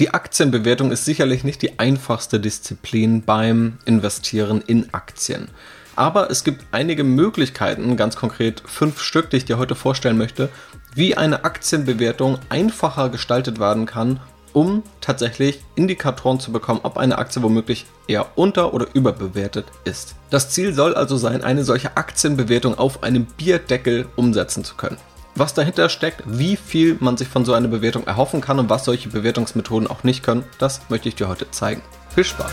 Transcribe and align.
Die 0.00 0.14
Aktienbewertung 0.14 0.92
ist 0.92 1.04
sicherlich 1.04 1.44
nicht 1.44 1.60
die 1.60 1.78
einfachste 1.78 2.40
Disziplin 2.40 3.22
beim 3.22 3.76
Investieren 3.84 4.62
in 4.66 4.88
Aktien. 4.94 5.48
Aber 5.94 6.30
es 6.30 6.42
gibt 6.42 6.64
einige 6.72 7.04
Möglichkeiten, 7.04 7.98
ganz 7.98 8.16
konkret 8.16 8.62
fünf 8.64 9.02
Stück, 9.02 9.28
die 9.28 9.36
ich 9.36 9.44
dir 9.44 9.58
heute 9.58 9.74
vorstellen 9.74 10.16
möchte, 10.16 10.48
wie 10.94 11.18
eine 11.18 11.44
Aktienbewertung 11.44 12.38
einfacher 12.48 13.10
gestaltet 13.10 13.60
werden 13.60 13.84
kann, 13.84 14.20
um 14.54 14.84
tatsächlich 15.02 15.60
Indikatoren 15.74 16.40
zu 16.40 16.50
bekommen, 16.50 16.80
ob 16.82 16.96
eine 16.96 17.18
Aktie 17.18 17.42
womöglich 17.42 17.84
eher 18.06 18.38
unter- 18.38 18.72
oder 18.72 18.86
überbewertet 18.94 19.66
ist. 19.84 20.14
Das 20.30 20.48
Ziel 20.48 20.72
soll 20.72 20.94
also 20.94 21.18
sein, 21.18 21.44
eine 21.44 21.62
solche 21.62 21.98
Aktienbewertung 21.98 22.78
auf 22.78 23.02
einem 23.02 23.26
Bierdeckel 23.36 24.06
umsetzen 24.16 24.64
zu 24.64 24.76
können 24.76 24.96
was 25.34 25.54
dahinter 25.54 25.88
steckt, 25.88 26.22
wie 26.26 26.56
viel 26.56 26.96
man 27.00 27.16
sich 27.16 27.28
von 27.28 27.44
so 27.44 27.52
einer 27.52 27.68
Bewertung 27.68 28.06
erhoffen 28.06 28.40
kann 28.40 28.58
und 28.58 28.70
was 28.70 28.84
solche 28.84 29.08
Bewertungsmethoden 29.08 29.88
auch 29.88 30.04
nicht 30.04 30.22
können, 30.22 30.44
das 30.58 30.80
möchte 30.88 31.08
ich 31.08 31.14
dir 31.14 31.28
heute 31.28 31.50
zeigen. 31.50 31.82
Viel 32.14 32.24
Spaß! 32.24 32.52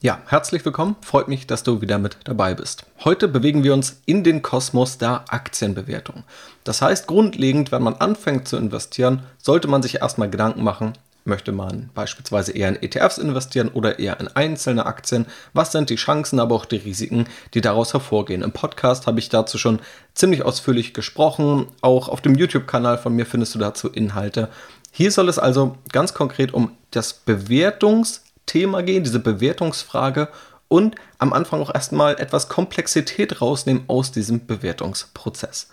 Ja, 0.00 0.20
herzlich 0.26 0.64
willkommen. 0.64 0.96
Freut 1.00 1.28
mich, 1.28 1.46
dass 1.46 1.62
du 1.62 1.80
wieder 1.80 1.96
mit 2.00 2.16
dabei 2.24 2.54
bist. 2.54 2.86
Heute 3.04 3.28
bewegen 3.28 3.62
wir 3.62 3.72
uns 3.72 4.02
in 4.04 4.24
den 4.24 4.42
Kosmos 4.42 4.98
der 4.98 5.26
Aktienbewertung. 5.28 6.24
Das 6.64 6.82
heißt, 6.82 7.06
grundlegend, 7.06 7.70
wenn 7.70 7.84
man 7.84 7.94
anfängt 7.94 8.48
zu 8.48 8.56
investieren, 8.56 9.22
sollte 9.38 9.68
man 9.68 9.80
sich 9.80 10.00
erstmal 10.00 10.28
Gedanken 10.28 10.64
machen, 10.64 10.94
Möchte 11.24 11.52
man 11.52 11.90
beispielsweise 11.94 12.50
eher 12.52 12.68
in 12.68 12.82
ETFs 12.82 13.18
investieren 13.18 13.68
oder 13.68 14.00
eher 14.00 14.18
in 14.18 14.26
einzelne 14.28 14.86
Aktien? 14.86 15.26
Was 15.52 15.70
sind 15.70 15.88
die 15.88 15.96
Chancen, 15.96 16.40
aber 16.40 16.56
auch 16.56 16.64
die 16.64 16.76
Risiken, 16.76 17.26
die 17.54 17.60
daraus 17.60 17.92
hervorgehen? 17.92 18.42
Im 18.42 18.50
Podcast 18.50 19.06
habe 19.06 19.20
ich 19.20 19.28
dazu 19.28 19.56
schon 19.56 19.78
ziemlich 20.14 20.42
ausführlich 20.42 20.94
gesprochen. 20.94 21.68
Auch 21.80 22.08
auf 22.08 22.22
dem 22.22 22.34
YouTube-Kanal 22.34 22.98
von 22.98 23.14
mir 23.14 23.24
findest 23.24 23.54
du 23.54 23.60
dazu 23.60 23.88
Inhalte. 23.88 24.48
Hier 24.90 25.12
soll 25.12 25.28
es 25.28 25.38
also 25.38 25.76
ganz 25.92 26.12
konkret 26.12 26.52
um 26.52 26.72
das 26.90 27.12
Bewertungsthema 27.12 28.82
gehen, 28.82 29.04
diese 29.04 29.20
Bewertungsfrage 29.20 30.28
und 30.66 30.96
am 31.18 31.32
Anfang 31.32 31.60
auch 31.60 31.72
erstmal 31.72 32.18
etwas 32.18 32.48
Komplexität 32.48 33.40
rausnehmen 33.40 33.84
aus 33.86 34.10
diesem 34.10 34.46
Bewertungsprozess. 34.46 35.68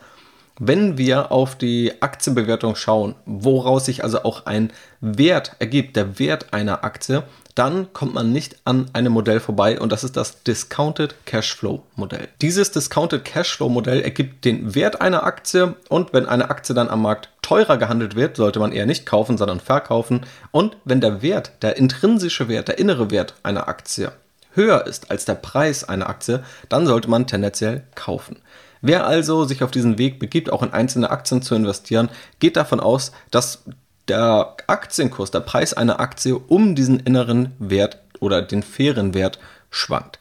Wenn 0.62 0.98
wir 0.98 1.32
auf 1.32 1.56
die 1.56 2.02
Aktienbewertung 2.02 2.76
schauen, 2.76 3.16
woraus 3.26 3.86
sich 3.86 4.04
also 4.04 4.24
auch 4.24 4.46
ein 4.46 4.74
Wert 5.00 5.56
ergibt, 5.60 5.96
der 5.96 6.20
Wert 6.20 6.54
einer 6.54 6.84
Aktie, 6.84 7.24
dann 7.56 7.94
kommt 7.94 8.14
man 8.14 8.34
nicht 8.34 8.58
an 8.66 8.90
einem 8.92 9.14
Modell 9.14 9.40
vorbei 9.40 9.80
und 9.80 9.94
das 9.94 10.04
ist 10.04 10.18
das 10.18 10.44
Discounted 10.44 11.16
Cashflow 11.26 11.82
Modell. 11.96 12.28
Dieses 12.42 12.72
Discounted 12.72 13.24
Cashflow 13.24 13.70
Modell 13.70 14.02
ergibt 14.02 14.44
den 14.44 14.76
Wert 14.76 15.00
einer 15.00 15.24
Aktie 15.24 15.76
und 15.88 16.12
wenn 16.12 16.26
eine 16.26 16.50
Aktie 16.50 16.76
dann 16.76 16.90
am 16.90 17.04
Markt 17.04 17.30
teurer 17.42 17.78
gehandelt 17.78 18.18
wird, 18.18 18.36
sollte 18.36 18.60
man 18.60 18.74
eher 18.74 18.86
nicht 18.86 19.06
kaufen, 19.06 19.38
sondern 19.38 19.62
verkaufen 19.62 20.26
und 20.52 20.76
wenn 20.84 21.00
der 21.00 21.22
Wert, 21.22 21.54
der 21.62 21.78
intrinsische 21.78 22.50
Wert, 22.50 22.68
der 22.68 22.80
innere 22.80 23.12
Wert 23.12 23.36
einer 23.44 23.70
Aktie 23.70 24.12
höher 24.56 24.86
ist 24.86 25.10
als 25.10 25.24
der 25.24 25.36
Preis 25.36 25.86
einer 25.86 26.10
Aktie, 26.10 26.44
dann 26.68 26.86
sollte 26.86 27.10
man 27.10 27.28
tendenziell 27.28 27.84
kaufen. 27.96 28.38
Wer 28.82 29.06
also 29.06 29.46
sich 29.46 29.64
auf 29.64 29.72
diesen 29.72 29.98
Weg 29.98 30.20
begibt, 30.20 30.52
auch 30.52 30.64
in 30.64 30.74
einzelne 30.74 31.10
Aktien 31.10 31.42
zu 31.42 31.56
investieren, 31.56 32.10
geht 32.40 32.56
davon 32.56 32.80
aus, 32.80 33.12
dass 33.32 33.64
der 34.08 34.56
Aktienkurs, 34.68 35.32
der 35.32 35.42
Preis 35.42 35.74
einer 35.74 36.00
Aktie 36.00 36.38
um 36.38 36.76
diesen 36.76 37.00
inneren 37.00 37.54
Wert 37.60 38.00
oder 38.20 38.42
den 38.42 38.64
fairen 38.64 39.14
Wert 39.14 39.40
schwankt. 39.70 40.20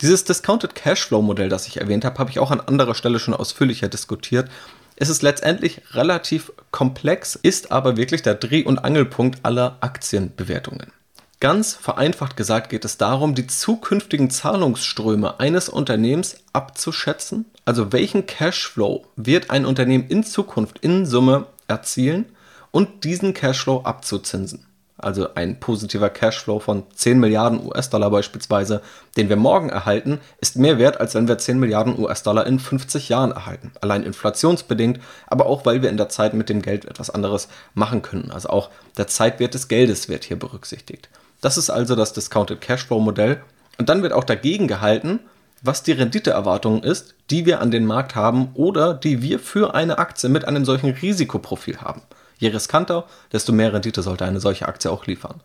Dieses 0.00 0.24
Discounted 0.24 0.74
Cashflow 0.74 1.22
Modell, 1.22 1.48
das 1.48 1.66
ich 1.66 1.80
erwähnt 1.80 2.04
habe, 2.04 2.18
habe 2.18 2.30
ich 2.30 2.38
auch 2.38 2.50
an 2.50 2.60
anderer 2.60 2.94
Stelle 2.94 3.18
schon 3.18 3.34
ausführlicher 3.34 3.88
diskutiert. 3.88 4.50
Es 4.96 5.08
ist 5.08 5.22
letztendlich 5.22 5.82
relativ 5.92 6.52
komplex, 6.70 7.34
ist 7.34 7.72
aber 7.72 7.96
wirklich 7.96 8.22
der 8.22 8.34
Dreh- 8.34 8.64
und 8.64 8.78
Angelpunkt 8.78 9.40
aller 9.44 9.78
Aktienbewertungen. 9.80 10.92
Ganz 11.40 11.72
vereinfacht 11.72 12.36
gesagt 12.36 12.68
geht 12.68 12.84
es 12.84 12.98
darum, 12.98 13.34
die 13.34 13.46
zukünftigen 13.46 14.28
Zahlungsströme 14.28 15.40
eines 15.40 15.70
Unternehmens 15.70 16.36
abzuschätzen. 16.52 17.46
Also 17.64 17.92
welchen 17.94 18.26
Cashflow 18.26 19.06
wird 19.16 19.48
ein 19.48 19.64
Unternehmen 19.64 20.06
in 20.08 20.22
Zukunft 20.22 20.80
in 20.80 21.06
Summe 21.06 21.46
erzielen 21.66 22.26
und 22.72 23.04
diesen 23.04 23.32
Cashflow 23.32 23.80
abzuzinsen. 23.84 24.66
Also 24.98 25.32
ein 25.34 25.58
positiver 25.60 26.10
Cashflow 26.10 26.58
von 26.58 26.82
10 26.94 27.18
Milliarden 27.18 27.66
US-Dollar 27.66 28.10
beispielsweise, 28.10 28.82
den 29.16 29.30
wir 29.30 29.36
morgen 29.36 29.70
erhalten, 29.70 30.20
ist 30.42 30.56
mehr 30.56 30.78
wert, 30.78 31.00
als 31.00 31.14
wenn 31.14 31.26
wir 31.26 31.38
10 31.38 31.58
Milliarden 31.58 31.98
US-Dollar 31.98 32.46
in 32.46 32.58
50 32.58 33.08
Jahren 33.08 33.32
erhalten. 33.32 33.72
Allein 33.80 34.02
inflationsbedingt, 34.02 35.00
aber 35.26 35.46
auch 35.46 35.64
weil 35.64 35.80
wir 35.80 35.88
in 35.88 35.96
der 35.96 36.10
Zeit 36.10 36.34
mit 36.34 36.50
dem 36.50 36.60
Geld 36.60 36.84
etwas 36.84 37.08
anderes 37.08 37.48
machen 37.72 38.02
können. 38.02 38.30
Also 38.30 38.50
auch 38.50 38.68
der 38.98 39.06
Zeitwert 39.06 39.54
des 39.54 39.68
Geldes 39.68 40.10
wird 40.10 40.24
hier 40.24 40.38
berücksichtigt. 40.38 41.08
Das 41.40 41.56
ist 41.56 41.70
also 41.70 41.94
das 41.96 42.12
Discounted 42.12 42.60
Cashflow 42.60 43.00
Modell. 43.00 43.42
Und 43.78 43.88
dann 43.88 44.02
wird 44.02 44.12
auch 44.12 44.24
dagegen 44.24 44.68
gehalten, 44.68 45.20
was 45.62 45.82
die 45.82 45.92
Renditeerwartung 45.92 46.82
ist, 46.82 47.14
die 47.30 47.46
wir 47.46 47.60
an 47.60 47.70
den 47.70 47.86
Markt 47.86 48.14
haben 48.14 48.50
oder 48.54 48.94
die 48.94 49.22
wir 49.22 49.38
für 49.38 49.74
eine 49.74 49.98
Aktie 49.98 50.28
mit 50.28 50.46
einem 50.46 50.64
solchen 50.64 50.90
Risikoprofil 50.90 51.80
haben. 51.80 52.02
Je 52.38 52.48
riskanter, 52.48 53.04
desto 53.32 53.52
mehr 53.52 53.72
Rendite 53.72 54.02
sollte 54.02 54.24
eine 54.24 54.40
solche 54.40 54.66
Aktie 54.66 54.90
auch 54.90 55.06
liefern. 55.06 55.40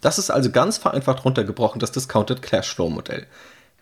Das 0.00 0.18
ist 0.18 0.30
also 0.30 0.50
ganz 0.50 0.78
vereinfacht 0.78 1.24
runtergebrochen 1.24 1.78
das 1.78 1.92
Discounted 1.92 2.42
Cashflow 2.42 2.90
Modell. 2.90 3.26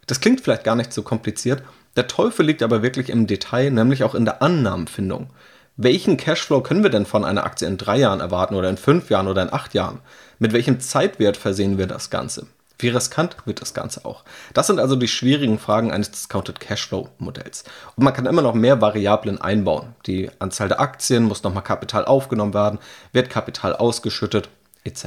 Das 0.07 0.21
klingt 0.21 0.41
vielleicht 0.41 0.65
gar 0.65 0.75
nicht 0.75 0.93
so 0.93 1.03
kompliziert, 1.03 1.63
der 1.97 2.07
Teufel 2.07 2.47
liegt 2.47 2.63
aber 2.63 2.83
wirklich 2.83 3.11
im 3.11 3.27
Detail, 3.27 3.71
nämlich 3.71 4.05
auch 4.05 4.15
in 4.15 4.25
der 4.25 4.43
Annahmenfindung. 4.43 5.31
Welchen 5.77 6.17
Cashflow 6.17 6.61
können 6.61 6.83
wir 6.83 6.91
denn 6.91 7.07
von 7.07 7.25
einer 7.25 7.45
Aktie 7.45 7.67
in 7.67 7.79
drei 7.79 7.99
Jahren 7.99 8.21
erwarten 8.21 8.55
oder 8.55 8.69
in 8.69 8.77
fünf 8.77 9.11
Jahren 9.11 9.29
oder 9.29 9.43
in 9.43 9.53
acht 9.53 9.75
Jahren? 9.75 10.01
Mit 10.39 10.53
welchem 10.53 10.79
Zeitwert 10.79 11.37
versehen 11.37 11.79
wir 11.79 11.89
das 11.89 12.11
Ganze? 12.11 12.47
Wie 12.79 12.89
riskant 12.89 13.37
wird 13.45 13.61
das 13.61 13.75
Ganze 13.75 14.05
auch? 14.05 14.23
Das 14.55 14.69
sind 14.69 14.79
also 14.79 14.95
die 14.95 15.09
schwierigen 15.09 15.59
Fragen 15.59 15.91
eines 15.91 16.13
Discounted 16.13 16.61
Cashflow 16.61 17.09
Modells. 17.19 17.65
Und 17.97 18.05
man 18.05 18.15
kann 18.15 18.27
immer 18.27 18.43
noch 18.43 18.55
mehr 18.55 18.81
Variablen 18.81 19.41
einbauen. 19.41 19.97
Die 20.07 20.31
Anzahl 20.39 20.69
der 20.69 20.79
Aktien 20.79 21.25
muss 21.25 21.43
nochmal 21.43 21.65
Kapital 21.65 22.05
aufgenommen 22.05 22.55
werden, 22.55 22.79
wird 23.13 23.31
Kapital 23.31 23.75
ausgeschüttet, 23.75 24.49
etc. 24.85 25.07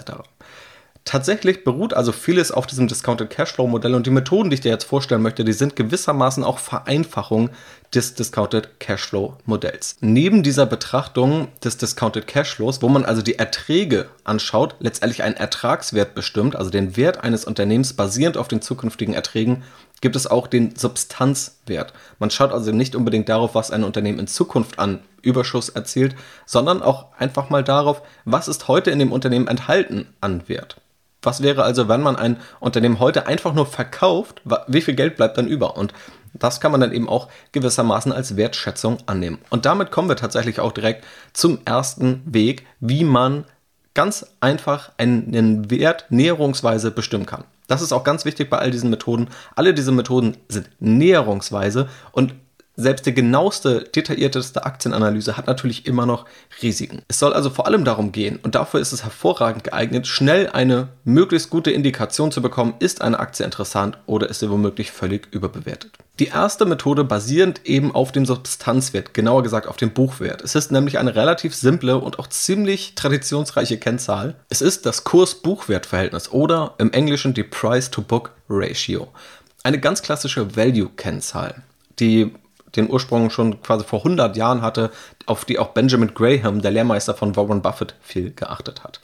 Tatsächlich 1.03 1.63
beruht 1.63 1.95
also 1.95 2.11
vieles 2.11 2.51
auf 2.51 2.67
diesem 2.67 2.87
Discounted 2.87 3.31
Cashflow 3.31 3.67
Modell 3.67 3.95
und 3.95 4.05
die 4.05 4.11
Methoden, 4.11 4.49
die 4.49 4.55
ich 4.55 4.61
dir 4.61 4.69
jetzt 4.69 4.83
vorstellen 4.83 5.23
möchte, 5.23 5.43
die 5.43 5.51
sind 5.51 5.75
gewissermaßen 5.75 6.43
auch 6.43 6.59
Vereinfachungen 6.59 7.49
des 7.93 8.13
Discounted 8.13 8.79
Cashflow 8.79 9.35
Modells. 9.45 9.97
Neben 10.01 10.43
dieser 10.43 10.67
Betrachtung 10.67 11.47
des 11.63 11.77
Discounted 11.77 12.27
Cashflows, 12.27 12.83
wo 12.83 12.87
man 12.87 13.03
also 13.03 13.23
die 13.23 13.39
Erträge 13.39 14.09
anschaut, 14.23 14.75
letztendlich 14.79 15.23
einen 15.23 15.35
Ertragswert 15.35 16.13
bestimmt, 16.13 16.55
also 16.55 16.69
den 16.69 16.95
Wert 16.95 17.23
eines 17.23 17.45
Unternehmens 17.45 17.93
basierend 17.93 18.37
auf 18.37 18.47
den 18.47 18.61
zukünftigen 18.61 19.15
Erträgen, 19.15 19.63
gibt 20.01 20.15
es 20.15 20.27
auch 20.27 20.47
den 20.47 20.75
Substanzwert. 20.75 21.93
Man 22.19 22.31
schaut 22.31 22.51
also 22.51 22.71
nicht 22.71 22.95
unbedingt 22.95 23.29
darauf, 23.29 23.55
was 23.55 23.71
ein 23.71 23.83
Unternehmen 23.83 24.19
in 24.19 24.27
Zukunft 24.27 24.79
an 24.79 24.99
Überschuss 25.21 25.69
erzielt, 25.69 26.15
sondern 26.45 26.81
auch 26.81 27.07
einfach 27.17 27.49
mal 27.49 27.63
darauf, 27.63 28.01
was 28.25 28.47
ist 28.47 28.67
heute 28.67 28.91
in 28.91 28.99
dem 28.99 29.11
Unternehmen 29.11 29.47
enthalten 29.47 30.07
an 30.19 30.47
Wert. 30.47 30.80
Was 31.21 31.43
wäre 31.43 31.63
also, 31.63 31.87
wenn 31.87 32.01
man 32.01 32.15
ein 32.15 32.37
Unternehmen 32.59 32.99
heute 32.99 33.27
einfach 33.27 33.53
nur 33.53 33.65
verkauft, 33.65 34.41
wie 34.67 34.81
viel 34.81 34.95
Geld 34.95 35.17
bleibt 35.17 35.37
dann 35.37 35.47
über? 35.47 35.77
Und 35.77 35.93
das 36.33 36.59
kann 36.59 36.71
man 36.71 36.81
dann 36.81 36.93
eben 36.93 37.09
auch 37.09 37.27
gewissermaßen 37.51 38.11
als 38.11 38.37
Wertschätzung 38.37 38.97
annehmen. 39.05 39.39
Und 39.49 39.65
damit 39.65 39.91
kommen 39.91 40.09
wir 40.09 40.15
tatsächlich 40.15 40.59
auch 40.59 40.71
direkt 40.71 41.05
zum 41.33 41.59
ersten 41.65 42.21
Weg, 42.25 42.65
wie 42.79 43.03
man 43.03 43.45
ganz 43.93 44.25
einfach 44.39 44.91
einen 44.97 45.69
Wert 45.69 46.05
näherungsweise 46.09 46.91
bestimmen 46.91 47.25
kann. 47.25 47.43
Das 47.67 47.81
ist 47.81 47.91
auch 47.91 48.03
ganz 48.03 48.25
wichtig 48.25 48.49
bei 48.49 48.57
all 48.57 48.71
diesen 48.71 48.89
Methoden. 48.89 49.27
Alle 49.55 49.73
diese 49.73 49.91
Methoden 49.91 50.37
sind 50.47 50.69
näherungsweise 50.79 51.87
und 52.11 52.33
selbst 52.81 53.05
die 53.05 53.13
genaueste, 53.13 53.83
detaillierteste 53.83 54.65
Aktienanalyse 54.65 55.37
hat 55.37 55.47
natürlich 55.47 55.85
immer 55.85 56.05
noch 56.05 56.25
Risiken. 56.61 57.01
Es 57.07 57.19
soll 57.19 57.33
also 57.33 57.49
vor 57.49 57.67
allem 57.67 57.85
darum 57.85 58.11
gehen, 58.11 58.39
und 58.41 58.55
dafür 58.55 58.79
ist 58.79 58.91
es 58.91 59.03
hervorragend 59.03 59.63
geeignet, 59.63 60.07
schnell 60.07 60.49
eine 60.49 60.89
möglichst 61.03 61.49
gute 61.49 61.71
Indikation 61.71 62.31
zu 62.31 62.41
bekommen, 62.41 62.73
ist 62.79 63.01
eine 63.01 63.19
Aktie 63.19 63.45
interessant 63.45 63.97
oder 64.05 64.29
ist 64.29 64.39
sie 64.39 64.49
womöglich 64.49 64.91
völlig 64.91 65.27
überbewertet. 65.31 65.91
Die 66.19 66.27
erste 66.27 66.65
Methode 66.65 67.03
basierend 67.03 67.61
eben 67.65 67.95
auf 67.95 68.11
dem 68.11 68.25
Substanzwert, 68.27 69.13
genauer 69.13 69.41
gesagt 69.41 69.67
auf 69.67 69.77
dem 69.77 69.91
Buchwert. 69.91 70.41
Es 70.43 70.53
ist 70.53 70.71
nämlich 70.71 70.99
eine 70.99 71.15
relativ 71.15 71.55
simple 71.55 71.97
und 71.97 72.19
auch 72.19 72.27
ziemlich 72.27 72.93
traditionsreiche 72.93 73.79
Kennzahl. 73.79 74.35
Es 74.49 74.61
ist 74.61 74.85
das 74.85 75.03
Kurs-Buchwert-Verhältnis 75.03 76.31
oder 76.31 76.75
im 76.77 76.91
Englischen 76.91 77.33
die 77.33 77.43
Price-to-Book-Ratio. 77.43 79.07
Eine 79.63 79.79
ganz 79.79 80.03
klassische 80.03 80.55
Value-Kennzahl, 80.55 81.63
die 81.99 82.33
den 82.75 82.89
Ursprung 82.89 83.29
schon 83.29 83.61
quasi 83.61 83.85
vor 83.85 83.99
100 83.99 84.35
Jahren 84.37 84.61
hatte, 84.61 84.91
auf 85.25 85.45
die 85.45 85.59
auch 85.59 85.69
Benjamin 85.69 86.13
Graham, 86.13 86.61
der 86.61 86.71
Lehrmeister 86.71 87.13
von 87.13 87.35
Warren 87.35 87.61
Buffett, 87.61 87.95
viel 88.01 88.31
geachtet 88.31 88.83
hat. 88.83 88.99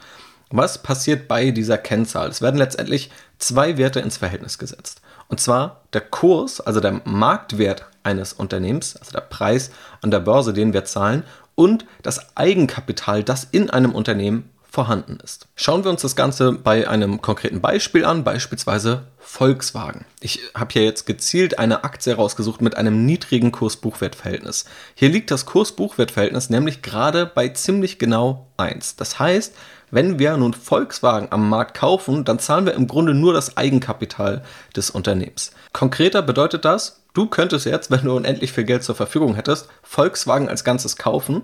Was 0.49 0.81
passiert 0.81 1.27
bei 1.27 1.51
dieser 1.51 1.77
Kennzahl? 1.77 2.29
Es 2.29 2.41
werden 2.41 2.57
letztendlich 2.57 3.11
zwei 3.37 3.77
Werte 3.77 3.99
ins 3.99 4.17
Verhältnis 4.17 4.57
gesetzt. 4.57 5.01
Und 5.27 5.41
zwar 5.41 5.81
der 5.91 6.01
Kurs, 6.01 6.61
also 6.61 6.79
der 6.79 7.01
Marktwert 7.03 7.85
eines 8.03 8.31
Unternehmens, 8.31 8.95
also 8.95 9.11
der 9.11 9.21
Preis 9.21 9.71
an 10.01 10.11
der 10.11 10.21
Börse, 10.21 10.53
den 10.53 10.71
wir 10.71 10.85
zahlen, 10.85 11.23
und 11.55 11.85
das 12.01 12.37
Eigenkapital, 12.37 13.23
das 13.23 13.43
in 13.43 13.69
einem 13.69 13.93
Unternehmen 13.93 14.49
vorhanden 14.69 15.19
ist. 15.23 15.47
Schauen 15.55 15.83
wir 15.83 15.91
uns 15.91 16.01
das 16.01 16.15
Ganze 16.15 16.51
bei 16.51 16.87
einem 16.87 17.21
konkreten 17.21 17.61
Beispiel 17.61 18.05
an, 18.05 18.23
beispielsweise 18.23 19.03
Volkswagen. 19.17 20.05
Ich 20.19 20.39
habe 20.53 20.73
hier 20.73 20.83
jetzt 20.83 21.05
gezielt 21.05 21.59
eine 21.59 21.83
Aktie 21.83 22.13
rausgesucht 22.13 22.61
mit 22.61 22.77
einem 22.77 23.05
niedrigen 23.05 23.51
Kurs-Buchwert-Verhältnis. 23.51 24.65
Hier 24.95 25.09
liegt 25.09 25.31
das 25.31 25.45
Kurs-Buchwert-Verhältnis 25.45 26.49
nämlich 26.49 26.81
gerade 26.81 27.25
bei 27.25 27.49
ziemlich 27.49 27.97
genau 27.99 28.47
1. 28.57 28.95
Das 28.97 29.19
heißt, 29.19 29.53
wenn 29.89 30.19
wir 30.19 30.35
nun 30.35 30.53
Volkswagen 30.53 31.29
am 31.31 31.49
Markt 31.49 31.77
kaufen, 31.77 32.25
dann 32.25 32.39
zahlen 32.39 32.65
wir 32.65 32.73
im 32.73 32.87
Grunde 32.87 33.13
nur 33.13 33.33
das 33.33 33.55
Eigenkapital 33.55 34.43
des 34.75 34.89
Unternehmens. 34.89 35.51
Konkreter 35.71 36.21
bedeutet 36.21 36.65
das, 36.65 37.03
du 37.13 37.27
könntest 37.27 37.65
jetzt, 37.65 37.89
wenn 37.89 38.03
du 38.03 38.15
unendlich 38.15 38.51
viel 38.51 38.65
Geld 38.65 38.83
zur 38.83 38.95
Verfügung 38.95 39.35
hättest, 39.35 39.69
Volkswagen 39.83 40.49
als 40.49 40.63
Ganzes 40.63 40.97
kaufen 40.97 41.43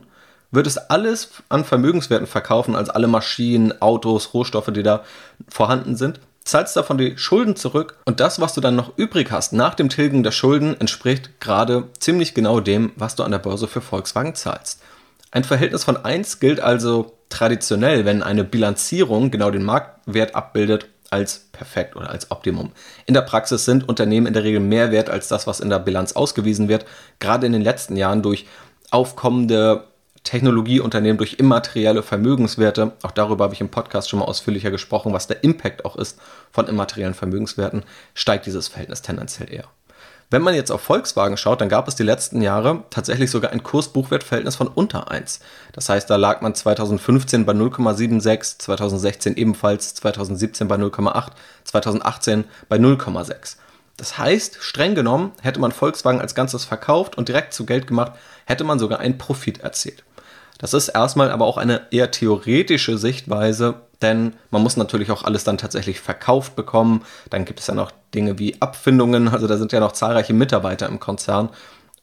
würdest 0.53 0.89
alles 0.89 1.29
an 1.49 1.65
Vermögenswerten 1.65 2.27
verkaufen, 2.27 2.75
also 2.75 2.93
alle 2.93 3.07
Maschinen, 3.07 3.81
Autos, 3.81 4.33
Rohstoffe, 4.33 4.71
die 4.71 4.83
da 4.83 5.03
vorhanden 5.49 5.95
sind, 5.95 6.19
zahlst 6.45 6.75
davon 6.75 6.97
die 6.97 7.17
Schulden 7.17 7.55
zurück 7.55 7.97
und 8.05 8.19
das, 8.19 8.39
was 8.39 8.53
du 8.53 8.61
dann 8.61 8.75
noch 8.75 8.97
übrig 8.97 9.31
hast 9.31 9.53
nach 9.53 9.75
dem 9.75 9.89
Tilgen 9.89 10.23
der 10.23 10.31
Schulden, 10.31 10.79
entspricht 10.79 11.39
gerade 11.39 11.87
ziemlich 11.99 12.33
genau 12.33 12.59
dem, 12.59 12.91
was 12.95 13.15
du 13.15 13.23
an 13.23 13.31
der 13.31 13.39
Börse 13.39 13.67
für 13.67 13.81
Volkswagen 13.81 14.35
zahlst. 14.35 14.81
Ein 15.31 15.43
Verhältnis 15.43 15.83
von 15.83 15.97
1 15.97 16.39
gilt 16.39 16.59
also 16.59 17.17
traditionell, 17.29 18.05
wenn 18.05 18.21
eine 18.21 18.43
Bilanzierung 18.43 19.31
genau 19.31 19.49
den 19.49 19.63
Marktwert 19.63 20.35
abbildet, 20.35 20.87
als 21.09 21.47
perfekt 21.51 21.95
oder 21.95 22.09
als 22.09 22.31
Optimum. 22.31 22.71
In 23.05 23.13
der 23.13 23.21
Praxis 23.21 23.65
sind 23.65 23.87
Unternehmen 23.87 24.25
in 24.25 24.33
der 24.33 24.43
Regel 24.43 24.59
mehr 24.59 24.91
wert 24.91 25.11
als 25.11 25.27
das, 25.27 25.45
was 25.45 25.59
in 25.59 25.69
der 25.69 25.77
Bilanz 25.77 26.13
ausgewiesen 26.13 26.69
wird, 26.69 26.85
gerade 27.19 27.45
in 27.45 27.53
den 27.53 27.61
letzten 27.61 27.95
Jahren 27.95 28.23
durch 28.23 28.47
aufkommende 28.89 29.83
Technologieunternehmen 30.23 31.17
durch 31.17 31.35
immaterielle 31.35 32.03
Vermögenswerte. 32.03 32.93
Auch 33.03 33.11
darüber 33.11 33.45
habe 33.45 33.53
ich 33.53 33.61
im 33.61 33.69
Podcast 33.69 34.09
schon 34.09 34.19
mal 34.19 34.25
ausführlicher 34.25 34.71
gesprochen, 34.71 35.13
was 35.13 35.27
der 35.27 35.43
Impact 35.43 35.85
auch 35.85 35.95
ist 35.95 36.19
von 36.51 36.67
immateriellen 36.67 37.13
Vermögenswerten, 37.13 37.83
steigt 38.13 38.45
dieses 38.45 38.67
Verhältnis 38.67 39.01
tendenziell 39.01 39.51
eher. 39.53 39.67
Wenn 40.29 40.41
man 40.41 40.55
jetzt 40.55 40.71
auf 40.71 40.81
Volkswagen 40.81 41.37
schaut, 41.37 41.61
dann 41.61 41.69
gab 41.69 41.87
es 41.87 41.93
die 41.93 42.01
letzten 42.01 42.41
Jahre 42.41 42.85
tatsächlich 42.89 43.29
sogar 43.29 43.51
ein 43.51 43.61
Kurs-Buchwert-Verhältnis 43.61 44.55
von 44.55 44.67
unter 44.67 45.11
1. 45.11 45.41
Das 45.73 45.89
heißt, 45.89 46.09
da 46.09 46.15
lag 46.15 46.41
man 46.41 46.55
2015 46.55 47.45
bei 47.45 47.53
0,76, 47.53 48.57
2016 48.57 49.37
ebenfalls, 49.37 49.93
2017 49.93 50.67
bei 50.67 50.75
0,8, 50.75 51.33
2018 51.65 52.45
bei 52.67 52.77
0,6. 52.77 53.57
Das 53.97 54.17
heißt, 54.17 54.57
streng 54.59 54.95
genommen, 54.95 55.33
hätte 55.41 55.59
man 55.59 55.71
Volkswagen 55.71 56.19
als 56.19 56.33
Ganzes 56.33 56.65
verkauft 56.65 57.15
und 57.15 57.27
direkt 57.27 57.53
zu 57.53 57.67
Geld 57.67 57.85
gemacht, 57.85 58.13
hätte 58.45 58.63
man 58.63 58.79
sogar 58.79 58.99
einen 58.99 59.19
Profit 59.19 59.59
erzielt. 59.59 60.03
Das 60.63 60.73
ist 60.73 60.87
erstmal 60.87 61.29
aber 61.29 61.45
auch 61.45 61.57
eine 61.57 61.87
eher 61.91 62.09
theoretische 62.09 62.97
Sichtweise, 62.97 63.81
denn 64.01 64.31
man 64.49 64.63
muss 64.63 64.77
natürlich 64.77 65.11
auch 65.11 65.25
alles 65.25 65.43
dann 65.43 65.57
tatsächlich 65.57 65.99
verkauft 65.99 66.55
bekommen. 66.55 67.03
Dann 67.29 67.43
gibt 67.43 67.59
es 67.59 67.67
ja 67.67 67.75
noch 67.75 67.91
Dinge 68.15 68.39
wie 68.39 68.61
Abfindungen, 68.61 69.27
also 69.27 69.45
da 69.45 69.57
sind 69.57 69.73
ja 69.73 69.81
noch 69.81 69.91
zahlreiche 69.91 70.31
Mitarbeiter 70.31 70.87
im 70.87 71.01
Konzern. 71.01 71.49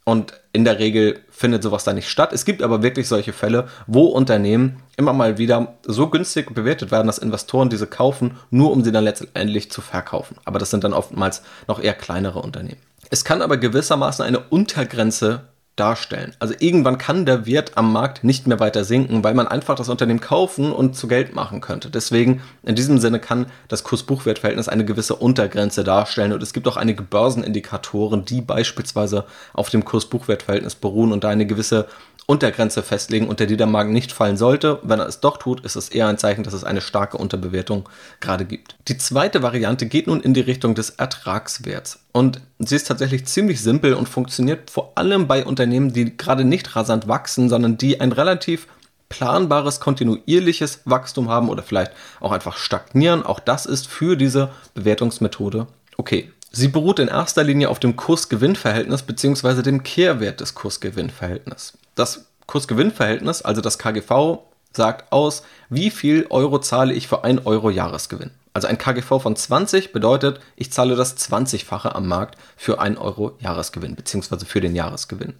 Und 0.04 0.34
in 0.52 0.66
der 0.66 0.78
Regel 0.78 1.20
findet 1.30 1.62
sowas 1.62 1.84
da 1.84 1.94
nicht 1.94 2.10
statt. 2.10 2.34
Es 2.34 2.44
gibt 2.44 2.62
aber 2.62 2.82
wirklich 2.82 3.08
solche 3.08 3.32
Fälle, 3.32 3.66
wo 3.86 4.08
Unternehmen 4.08 4.82
immer 4.98 5.14
mal 5.14 5.38
wieder 5.38 5.78
so 5.86 6.08
günstig 6.08 6.54
bewertet 6.54 6.90
werden, 6.90 7.06
dass 7.06 7.16
Investoren 7.16 7.70
diese 7.70 7.86
kaufen, 7.86 8.36
nur 8.50 8.72
um 8.72 8.84
sie 8.84 8.92
dann 8.92 9.04
letztendlich 9.04 9.70
zu 9.70 9.80
verkaufen. 9.80 10.36
Aber 10.44 10.58
das 10.58 10.68
sind 10.68 10.84
dann 10.84 10.92
oftmals 10.92 11.40
noch 11.66 11.80
eher 11.82 11.94
kleinere 11.94 12.40
Unternehmen. 12.40 12.82
Es 13.08 13.24
kann 13.24 13.40
aber 13.40 13.56
gewissermaßen 13.56 14.22
eine 14.22 14.40
Untergrenze 14.40 15.46
darstellen. 15.80 16.34
Also 16.38 16.54
irgendwann 16.58 16.98
kann 16.98 17.24
der 17.24 17.46
Wert 17.46 17.76
am 17.76 17.92
Markt 17.92 18.22
nicht 18.22 18.46
mehr 18.46 18.60
weiter 18.60 18.84
sinken, 18.84 19.24
weil 19.24 19.34
man 19.34 19.48
einfach 19.48 19.74
das 19.74 19.88
Unternehmen 19.88 20.20
kaufen 20.20 20.72
und 20.72 20.94
zu 20.94 21.08
Geld 21.08 21.34
machen 21.34 21.60
könnte. 21.60 21.90
Deswegen, 21.90 22.42
in 22.62 22.74
diesem 22.74 22.98
Sinne 22.98 23.18
kann 23.18 23.46
das 23.68 23.82
Kurs-Buchwert-Verhältnis 23.82 24.68
eine 24.68 24.84
gewisse 24.84 25.16
Untergrenze 25.16 25.82
darstellen 25.82 26.32
und 26.32 26.42
es 26.42 26.52
gibt 26.52 26.68
auch 26.68 26.76
einige 26.76 27.02
Börsenindikatoren, 27.02 28.24
die 28.24 28.42
beispielsweise 28.42 29.24
auf 29.54 29.70
dem 29.70 29.84
Kurs-Buchwert-Verhältnis 29.84 30.74
beruhen 30.74 31.12
und 31.12 31.24
da 31.24 31.30
eine 31.30 31.46
gewisse 31.46 31.86
Untergrenze 32.30 32.84
festlegen, 32.84 33.26
unter 33.26 33.44
die 33.44 33.56
der 33.56 33.66
Markt 33.66 33.90
nicht 33.90 34.12
fallen 34.12 34.36
sollte. 34.36 34.78
Wenn 34.84 35.00
er 35.00 35.08
es 35.08 35.18
doch 35.18 35.36
tut, 35.36 35.62
ist 35.62 35.74
es 35.74 35.88
eher 35.88 36.06
ein 36.06 36.16
Zeichen, 36.16 36.44
dass 36.44 36.54
es 36.54 36.62
eine 36.62 36.80
starke 36.80 37.18
Unterbewertung 37.18 37.88
gerade 38.20 38.44
gibt. 38.44 38.76
Die 38.86 38.96
zweite 38.96 39.42
Variante 39.42 39.86
geht 39.86 40.06
nun 40.06 40.20
in 40.20 40.32
die 40.32 40.40
Richtung 40.40 40.76
des 40.76 40.90
Ertragswerts. 40.90 41.98
Und 42.12 42.40
sie 42.60 42.76
ist 42.76 42.86
tatsächlich 42.86 43.26
ziemlich 43.26 43.60
simpel 43.60 43.94
und 43.94 44.08
funktioniert 44.08 44.70
vor 44.70 44.92
allem 44.94 45.26
bei 45.26 45.44
Unternehmen, 45.44 45.92
die 45.92 46.16
gerade 46.16 46.44
nicht 46.44 46.76
rasant 46.76 47.08
wachsen, 47.08 47.48
sondern 47.48 47.78
die 47.78 48.00
ein 48.00 48.12
relativ 48.12 48.68
planbares, 49.08 49.80
kontinuierliches 49.80 50.82
Wachstum 50.84 51.28
haben 51.28 51.48
oder 51.48 51.64
vielleicht 51.64 51.90
auch 52.20 52.30
einfach 52.30 52.56
stagnieren. 52.56 53.26
Auch 53.26 53.40
das 53.40 53.66
ist 53.66 53.88
für 53.88 54.16
diese 54.16 54.50
Bewertungsmethode 54.74 55.66
okay. 56.00 56.30
Sie 56.52 56.66
beruht 56.66 56.98
in 56.98 57.06
erster 57.06 57.44
Linie 57.44 57.68
auf 57.68 57.78
dem 57.78 57.94
Kurs-Gewinn-Verhältnis 57.94 59.02
bzw. 59.02 59.62
dem 59.62 59.84
Kehrwert 59.84 60.40
des 60.40 60.56
Kurs-Gewinn-Verhältnisses. 60.56 61.78
Das 61.94 62.26
Kurs-Gewinn-Verhältnis, 62.46 63.42
also 63.42 63.60
das 63.60 63.78
KGV, 63.78 64.40
sagt 64.72 65.12
aus, 65.12 65.44
wie 65.68 65.90
viel 65.90 66.26
Euro 66.30 66.58
zahle 66.58 66.92
ich 66.92 67.06
für 67.06 67.22
1 67.22 67.46
Euro 67.46 67.70
Jahresgewinn. 67.70 68.32
Also 68.52 68.66
ein 68.66 68.78
KGV 68.78 69.20
von 69.20 69.36
20 69.36 69.92
bedeutet, 69.92 70.40
ich 70.56 70.72
zahle 70.72 70.96
das 70.96 71.16
20-fache 71.16 71.94
am 71.94 72.08
Markt 72.08 72.36
für 72.56 72.80
1 72.80 72.98
Euro 72.98 73.36
Jahresgewinn 73.38 73.94
bzw. 73.94 74.44
für 74.44 74.60
den 74.60 74.74
Jahresgewinn. 74.74 75.34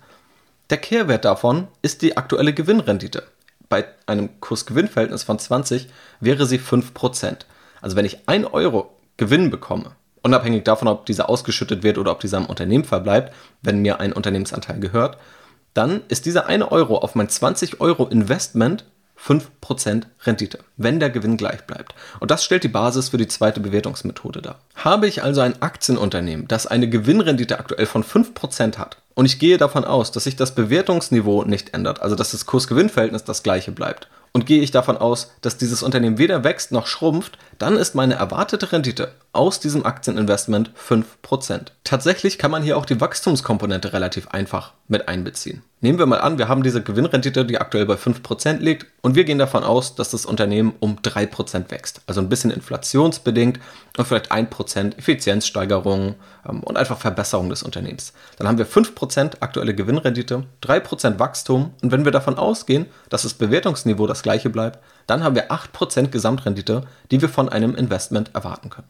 Der 0.71 0.79
Kehrwert 0.79 1.25
davon 1.25 1.67
ist 1.83 2.03
die 2.03 2.17
aktuelle 2.17 2.55
Gewinnrendite. 2.55 3.25
Bei 3.69 3.85
einem 4.07 4.41
Kurs-Gewinn-Verhältnis 4.41 5.25
von 5.25 5.41
20 5.41 5.89
wäre 6.21 6.47
sie 6.47 6.61
5%. 6.61 7.39
Also 7.81 7.97
wenn 7.97 8.05
ich 8.05 8.29
1 8.29 8.47
Euro 8.53 8.97
Gewinn 9.17 9.51
bekomme, 9.51 9.97
unabhängig 10.22 10.64
davon, 10.64 10.88
ob 10.88 11.06
dieser 11.06 11.28
ausgeschüttet 11.28 11.82
wird 11.82 11.99
oder 11.99 12.12
ob 12.12 12.20
dieser 12.20 12.38
im 12.38 12.46
Unternehmen 12.46 12.84
verbleibt, 12.84 13.32
wenn 13.62 13.81
mir 13.81 14.00
ein 14.00 14.12
Unternehmensanteil 14.12 14.81
gehört, 14.81 15.19
dann 15.75 16.02
ist 16.08 16.26
dieser 16.26 16.46
1 16.46 16.64
Euro 16.70 16.99
auf 16.99 17.14
mein 17.14 17.28
20 17.28 17.81
Euro 17.81 18.06
Investment 18.06 18.84
5% 19.22 20.05
Rendite, 20.25 20.61
wenn 20.78 20.99
der 20.99 21.11
Gewinn 21.11 21.37
gleich 21.37 21.67
bleibt. 21.67 21.94
Und 22.20 22.31
das 22.31 22.43
stellt 22.43 22.64
die 22.64 22.69
Basis 22.69 23.11
für 23.11 23.19
die 23.19 23.28
zweite 23.28 23.61
Bewertungsmethode 23.61 24.40
dar. 24.40 24.61
Habe 24.76 25.06
ich 25.06 25.22
also 25.22 25.43
ein 25.43 25.61
Aktienunternehmen, 25.61 26.49
das 26.49 26.66
eine 26.66 26.88
Gewinnrendite 26.88 27.58
aktuell 27.58 27.87
von 27.87 28.02
5% 28.02 28.78
hat 28.78 28.96
und 29.14 29.26
ich 29.26 29.38
gehe 29.38 29.58
davon 29.58 29.84
aus, 29.84 30.11
dass 30.12 30.25
sich 30.25 30.37
das 30.37 30.55
Bewertungsniveau 30.55 31.44
nicht 31.44 31.75
ändert, 31.75 32.00
also 32.00 32.16
dass 32.16 32.31
das 32.32 32.46
Kurs-Gewinn-Verhältnis 32.46 33.25
das 33.25 33.43
gleiche 33.43 33.73
bleibt 33.73 34.08
und 34.32 34.47
gehe 34.47 34.62
ich 34.62 34.71
davon 34.71 34.97
aus, 34.97 35.32
dass 35.41 35.57
dieses 35.57 35.83
Unternehmen 35.83 36.19
weder 36.19 36.45
wächst 36.45 36.73
noch 36.73 36.87
schrumpft, 36.87 37.38
dann 37.59 37.76
ist 37.76 37.95
meine 37.95 38.14
erwartete 38.14 38.71
Rendite 38.73 39.12
aus 39.33 39.61
diesem 39.61 39.85
Aktieninvestment 39.85 40.71
5%. 40.76 41.66
Tatsächlich 41.85 42.38
kann 42.38 42.50
man 42.50 42.62
hier 42.62 42.76
auch 42.76 42.87
die 42.87 43.00
Wachstumskomponente 43.00 43.93
relativ 43.93 44.28
einfach 44.28 44.73
mit 44.88 45.09
einbeziehen. 45.09 45.62
Nehmen 45.82 45.99
wir 45.99 46.04
mal 46.04 46.20
an, 46.20 46.37
wir 46.37 46.49
haben 46.49 46.62
diese 46.62 46.82
Gewinnrendite, 46.82 47.46
die 47.46 47.58
aktuell 47.58 47.87
bei 47.87 47.94
5% 47.94 48.58
liegt 48.58 48.87
und 49.00 49.14
wir 49.14 49.25
gehen 49.25 49.38
davon 49.38 49.64
aus, 49.64 49.94
dass 49.94 50.10
das 50.10 50.26
Unternehmen 50.26 50.75
um 50.78 50.99
3% 50.99 51.70
wächst. 51.70 52.02
Also 52.06 52.20
ein 52.20 52.28
bisschen 52.28 52.50
inflationsbedingt 52.50 53.58
und 53.96 54.04
vielleicht 54.04 54.30
1% 54.30 54.99
Effizienzsteigerung 54.99 56.16
ähm, 56.46 56.62
und 56.64 56.76
einfach 56.76 56.99
Verbesserung 56.99 57.49
des 57.49 57.62
Unternehmens. 57.62 58.12
Dann 58.37 58.46
haben 58.46 58.58
wir 58.58 58.66
5% 58.66 59.40
aktuelle 59.40 59.75
Gewinnrendite, 59.75 60.44
3% 60.62 61.18
Wachstum 61.18 61.72
und 61.80 61.90
wenn 61.90 62.04
wir 62.04 62.12
davon 62.12 62.37
ausgehen, 62.37 62.84
dass 63.08 63.22
das 63.22 63.32
Bewertungsniveau 63.32 64.06
das 64.06 64.22
gleiche 64.22 64.50
bleibt, 64.50 64.80
dann 65.06 65.25
haben 65.25 65.34
wir 65.34 65.50
8% 65.50 66.08
Gesamtrendite, 66.08 66.82
die 67.10 67.22
wir 67.22 67.30
von 67.30 67.49
einem 67.49 67.75
Investment 67.75 68.34
erwarten 68.34 68.68
können. 68.68 68.88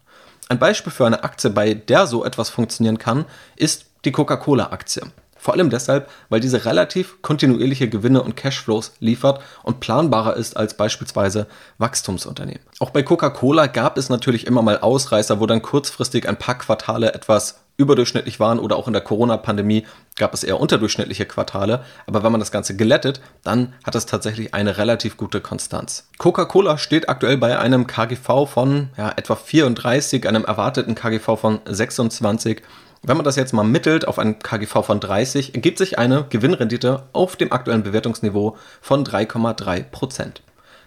Ein 0.48 0.58
Beispiel 0.58 0.92
für 0.92 1.06
eine 1.06 1.22
Aktie, 1.22 1.50
bei 1.50 1.74
der 1.74 2.08
so 2.08 2.24
etwas 2.24 2.50
funktionieren 2.50 2.98
kann, 2.98 3.26
ist 3.54 3.84
die 4.04 4.10
Coca-Cola-Aktie. 4.10 5.02
Vor 5.40 5.54
allem 5.54 5.70
deshalb, 5.70 6.10
weil 6.28 6.40
diese 6.40 6.66
relativ 6.66 7.22
kontinuierliche 7.22 7.88
Gewinne 7.88 8.22
und 8.22 8.36
Cashflows 8.36 8.92
liefert 9.00 9.40
und 9.62 9.80
planbarer 9.80 10.36
ist 10.36 10.56
als 10.56 10.74
beispielsweise 10.74 11.46
Wachstumsunternehmen. 11.78 12.60
Auch 12.78 12.90
bei 12.90 13.02
Coca-Cola 13.02 13.66
gab 13.66 13.96
es 13.96 14.10
natürlich 14.10 14.46
immer 14.46 14.60
mal 14.60 14.78
Ausreißer, 14.78 15.40
wo 15.40 15.46
dann 15.46 15.62
kurzfristig 15.62 16.28
ein 16.28 16.36
paar 16.36 16.58
Quartale 16.58 17.14
etwas 17.14 17.60
überdurchschnittlich 17.78 18.38
waren 18.38 18.58
oder 18.58 18.76
auch 18.76 18.86
in 18.86 18.92
der 18.92 19.00
Corona-Pandemie 19.00 19.86
gab 20.16 20.34
es 20.34 20.44
eher 20.44 20.60
unterdurchschnittliche 20.60 21.24
Quartale. 21.24 21.82
Aber 22.06 22.22
wenn 22.22 22.30
man 22.30 22.40
das 22.40 22.52
Ganze 22.52 22.76
gelettet, 22.76 23.22
dann 23.42 23.72
hat 23.84 23.94
es 23.94 24.04
tatsächlich 24.04 24.52
eine 24.52 24.76
relativ 24.76 25.16
gute 25.16 25.40
Konstanz. 25.40 26.06
Coca-Cola 26.18 26.76
steht 26.76 27.08
aktuell 27.08 27.38
bei 27.38 27.58
einem 27.58 27.86
KGV 27.86 28.46
von 28.46 28.90
ja, 28.98 29.10
etwa 29.16 29.34
34, 29.34 30.28
einem 30.28 30.44
erwarteten 30.44 30.94
KGV 30.94 31.36
von 31.38 31.60
26 31.64 32.60
wenn 33.02 33.16
man 33.16 33.24
das 33.24 33.36
jetzt 33.36 33.52
mal 33.52 33.64
mittelt 33.64 34.06
auf 34.06 34.18
einen 34.18 34.38
KGV 34.38 34.84
von 34.84 35.00
30, 35.00 35.54
ergibt 35.54 35.78
sich 35.78 35.98
eine 35.98 36.26
Gewinnrendite 36.28 37.04
auf 37.12 37.36
dem 37.36 37.52
aktuellen 37.52 37.82
Bewertungsniveau 37.82 38.56
von 38.80 39.04
3,3%. 39.04 40.40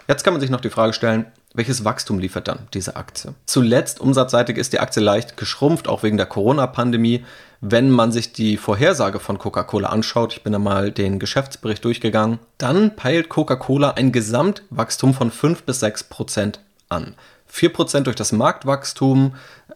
Jetzt 0.08 0.24
kann 0.24 0.34
man 0.34 0.41
sich 0.41 0.50
noch 0.50 0.62
die 0.62 0.70
Frage 0.70 0.93
stellen, 0.93 1.25
welches 1.55 1.86
Wachstum 1.86 2.17
liefert 2.20 2.48
dann 2.48 2.67
diese 2.74 2.96
Aktie? 2.96 3.34
Zuletzt 3.46 4.00
umsatzseitig 4.00 4.58
ist 4.58 4.74
die 4.74 4.79
Aktie 4.79 5.01
leicht 5.01 5.38
geschrumpft, 5.38 5.88
auch 5.88 6.01
wegen 6.03 6.17
der 6.17 6.25
Corona-Pandemie. 6.25 7.24
Wenn 7.62 7.91
man 7.91 8.12
sich 8.12 8.34
die 8.34 8.58
Vorhersage 8.58 9.20
von 9.20 9.38
Coca-Cola 9.38 9.89
anschaut, 9.89 10.34
ich 10.34 10.43
bin 10.43 10.55
einmal 10.55 10.91
den 10.91 11.20
Geschäftsbericht 11.20 11.86
durchgegangen, 11.86 12.39
dann 12.58 12.96
peilt 12.96 13.29
Coca-Cola 13.29 13.91
ein 13.91 14.12
Gesamtwachstum 14.12 15.13
von 15.13 15.32
5 15.32 15.63
bis 15.63 15.79
6 15.79 16.05
Prozent 16.05 16.60
an. 16.89 17.15
4% 17.53 18.01
durch 18.01 18.15
das 18.15 18.32
Marktwachstum, 18.32 19.36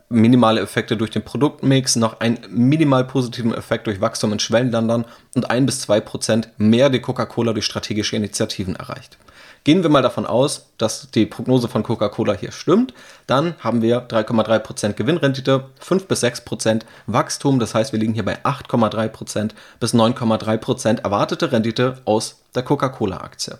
minimale 0.10 0.62
Effekte 0.62 0.96
durch 0.96 1.12
den 1.12 1.24
Produktmix, 1.24 1.96
noch 1.96 2.20
einen 2.20 2.40
minimal 2.50 3.04
positiven 3.04 3.54
Effekt 3.54 3.88
durch 3.88 4.00
Wachstum 4.00 4.32
in 4.32 4.40
Schwellenländern 4.40 5.06
und 5.36 5.50
1 5.50 5.66
bis 5.66 5.90
2% 5.90 6.48
mehr 6.58 6.90
die 6.90 7.02
Coca-Cola 7.02 7.54
durch 7.54 7.66
strategische 7.66 8.16
Initiativen 8.16 8.76
erreicht. 8.76 9.18
Gehen 9.66 9.84
wir 9.84 9.90
mal 9.90 10.02
davon 10.02 10.26
aus, 10.26 10.68
dass 10.78 11.12
die 11.12 11.26
Prognose 11.26 11.68
von 11.68 11.84
Coca-Cola 11.84 12.34
hier 12.34 12.54
stimmt, 12.54 12.94
dann 13.26 13.56
haben 13.60 13.82
wir 13.82 14.08
3,3% 14.08 14.94
Gewinnrendite, 14.94 15.66
5 15.80 16.08
bis 16.08 16.24
6% 16.24 16.84
Wachstum, 17.08 17.60
das 17.60 17.76
heißt, 17.76 17.92
wir 17.92 18.00
liegen 18.00 18.14
hier 18.14 18.24
bei 18.24 18.38
8,3% 18.46 19.52
bis 19.82 19.94
9,3% 19.94 21.04
erwartete 21.04 21.52
Rendite 21.52 21.98
aus 22.06 22.40
der 22.56 22.64
Coca-Cola-Aktie. 22.64 23.58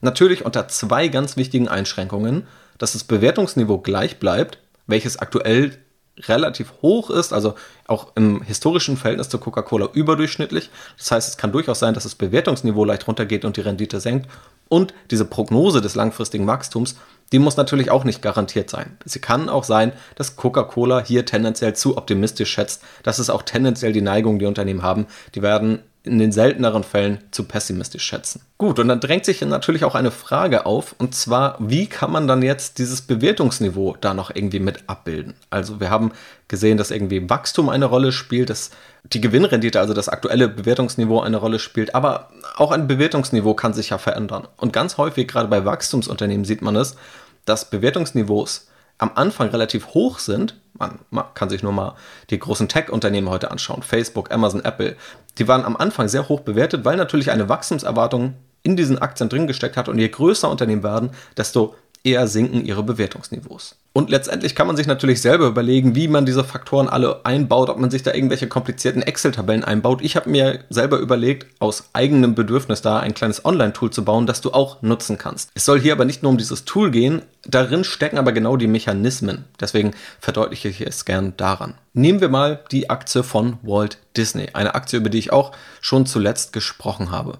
Natürlich 0.00 0.46
unter 0.46 0.68
zwei 0.68 1.08
ganz 1.08 1.36
wichtigen 1.36 1.68
Einschränkungen, 1.68 2.46
dass 2.78 2.94
das 2.94 3.04
Bewertungsniveau 3.04 3.78
gleich 3.78 4.18
bleibt, 4.18 4.58
welches 4.86 5.18
aktuell 5.18 5.78
relativ 6.18 6.74
hoch 6.82 7.10
ist, 7.10 7.32
also 7.32 7.54
auch 7.86 8.08
im 8.16 8.42
historischen 8.42 8.96
Verhältnis 8.96 9.28
zu 9.28 9.38
Coca-Cola 9.38 9.88
überdurchschnittlich. 9.92 10.70
Das 10.98 11.10
heißt, 11.10 11.28
es 11.30 11.36
kann 11.36 11.52
durchaus 11.52 11.78
sein, 11.78 11.94
dass 11.94 12.02
das 12.02 12.14
Bewertungsniveau 12.14 12.84
leicht 12.84 13.06
runtergeht 13.08 13.44
und 13.44 13.56
die 13.56 13.62
Rendite 13.62 14.00
senkt. 14.00 14.28
Und 14.68 14.94
diese 15.10 15.24
Prognose 15.24 15.80
des 15.80 15.94
langfristigen 15.94 16.46
Wachstums, 16.46 16.96
die 17.32 17.38
muss 17.38 17.56
natürlich 17.56 17.90
auch 17.90 18.04
nicht 18.04 18.20
garantiert 18.20 18.68
sein. 18.68 18.98
Sie 19.04 19.20
kann 19.20 19.48
auch 19.48 19.64
sein, 19.64 19.92
dass 20.14 20.36
Coca-Cola 20.36 21.02
hier 21.02 21.24
tendenziell 21.24 21.74
zu 21.74 21.96
optimistisch 21.96 22.50
schätzt. 22.50 22.82
Das 23.02 23.18
ist 23.18 23.30
auch 23.30 23.42
tendenziell 23.42 23.92
die 23.92 24.02
Neigung, 24.02 24.38
die 24.38 24.46
Unternehmen 24.46 24.82
haben. 24.82 25.06
Die 25.34 25.42
werden 25.42 25.80
in 26.04 26.18
den 26.18 26.32
selteneren 26.32 26.82
Fällen 26.82 27.18
zu 27.30 27.44
pessimistisch 27.44 28.04
schätzen. 28.04 28.42
Gut, 28.58 28.78
und 28.80 28.88
dann 28.88 29.00
drängt 29.00 29.24
sich 29.24 29.40
natürlich 29.40 29.84
auch 29.84 29.94
eine 29.94 30.10
Frage 30.10 30.66
auf, 30.66 30.96
und 30.98 31.14
zwar, 31.14 31.56
wie 31.60 31.86
kann 31.86 32.10
man 32.10 32.26
dann 32.26 32.42
jetzt 32.42 32.78
dieses 32.78 33.02
Bewertungsniveau 33.02 33.96
da 34.00 34.12
noch 34.12 34.34
irgendwie 34.34 34.58
mit 34.58 34.88
abbilden? 34.88 35.34
Also 35.50 35.78
wir 35.78 35.90
haben 35.90 36.12
gesehen, 36.48 36.76
dass 36.76 36.90
irgendwie 36.90 37.30
Wachstum 37.30 37.68
eine 37.68 37.86
Rolle 37.86 38.10
spielt, 38.10 38.50
dass 38.50 38.70
die 39.04 39.20
Gewinnrendite, 39.20 39.78
also 39.78 39.94
das 39.94 40.08
aktuelle 40.08 40.48
Bewertungsniveau 40.48 41.20
eine 41.20 41.36
Rolle 41.36 41.60
spielt, 41.60 41.94
aber 41.94 42.30
auch 42.56 42.72
ein 42.72 42.88
Bewertungsniveau 42.88 43.54
kann 43.54 43.72
sich 43.72 43.90
ja 43.90 43.98
verändern. 43.98 44.48
Und 44.56 44.72
ganz 44.72 44.96
häufig, 44.98 45.28
gerade 45.28 45.48
bei 45.48 45.64
Wachstumsunternehmen, 45.64 46.44
sieht 46.44 46.62
man 46.62 46.74
es, 46.74 46.96
dass 47.44 47.70
Bewertungsniveaus 47.70 48.68
am 49.02 49.10
Anfang 49.16 49.48
relativ 49.48 49.88
hoch 49.88 50.20
sind, 50.20 50.54
man, 50.78 51.00
kann 51.34 51.50
sich 51.50 51.64
nur 51.64 51.72
mal 51.72 51.96
die 52.30 52.38
großen 52.38 52.68
Tech-Unternehmen 52.68 53.28
heute 53.28 53.50
anschauen, 53.50 53.82
Facebook, 53.82 54.32
Amazon, 54.32 54.64
Apple, 54.64 54.96
die 55.38 55.48
waren 55.48 55.64
am 55.64 55.76
Anfang 55.76 56.06
sehr 56.06 56.28
hoch 56.28 56.40
bewertet, 56.40 56.84
weil 56.84 56.96
natürlich 56.96 57.32
eine 57.32 57.48
Wachstumserwartung 57.48 58.34
in 58.62 58.76
diesen 58.76 58.98
Aktien 58.98 59.28
drin 59.28 59.48
gesteckt 59.48 59.76
hat 59.76 59.88
und 59.88 59.98
je 59.98 60.08
größer 60.08 60.48
Unternehmen 60.48 60.84
werden, 60.84 61.10
desto 61.36 61.74
eher 62.04 62.28
sinken 62.28 62.64
ihre 62.64 62.84
Bewertungsniveaus. 62.84 63.76
Und 63.94 64.08
letztendlich 64.08 64.54
kann 64.54 64.66
man 64.66 64.76
sich 64.76 64.86
natürlich 64.86 65.20
selber 65.20 65.46
überlegen, 65.46 65.94
wie 65.94 66.08
man 66.08 66.24
diese 66.24 66.44
Faktoren 66.44 66.88
alle 66.88 67.26
einbaut, 67.26 67.68
ob 67.68 67.78
man 67.78 67.90
sich 67.90 68.02
da 68.02 68.14
irgendwelche 68.14 68.48
komplizierten 68.48 69.02
Excel-Tabellen 69.02 69.64
einbaut. 69.64 70.00
Ich 70.02 70.16
habe 70.16 70.30
mir 70.30 70.60
selber 70.70 70.98
überlegt, 70.98 71.46
aus 71.58 71.90
eigenem 71.92 72.34
Bedürfnis 72.34 72.80
da 72.80 73.00
ein 73.00 73.12
kleines 73.12 73.44
Online-Tool 73.44 73.90
zu 73.90 74.04
bauen, 74.04 74.26
das 74.26 74.40
du 74.40 74.52
auch 74.52 74.80
nutzen 74.80 75.18
kannst. 75.18 75.50
Es 75.54 75.66
soll 75.66 75.78
hier 75.78 75.92
aber 75.92 76.06
nicht 76.06 76.22
nur 76.22 76.30
um 76.30 76.38
dieses 76.38 76.64
Tool 76.64 76.90
gehen, 76.90 77.22
darin 77.44 77.84
stecken 77.84 78.16
aber 78.16 78.32
genau 78.32 78.56
die 78.56 78.66
Mechanismen. 78.66 79.44
Deswegen 79.60 79.92
verdeutliche 80.20 80.68
ich 80.68 80.80
es 80.80 81.04
gern 81.04 81.34
daran. 81.36 81.74
Nehmen 81.92 82.22
wir 82.22 82.30
mal 82.30 82.60
die 82.70 82.88
Aktie 82.88 83.22
von 83.22 83.58
Walt 83.62 83.98
Disney, 84.16 84.48
eine 84.54 84.74
Aktie, 84.74 84.98
über 84.98 85.10
die 85.10 85.18
ich 85.18 85.32
auch 85.32 85.52
schon 85.82 86.06
zuletzt 86.06 86.54
gesprochen 86.54 87.10
habe. 87.10 87.38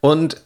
Und 0.00 0.36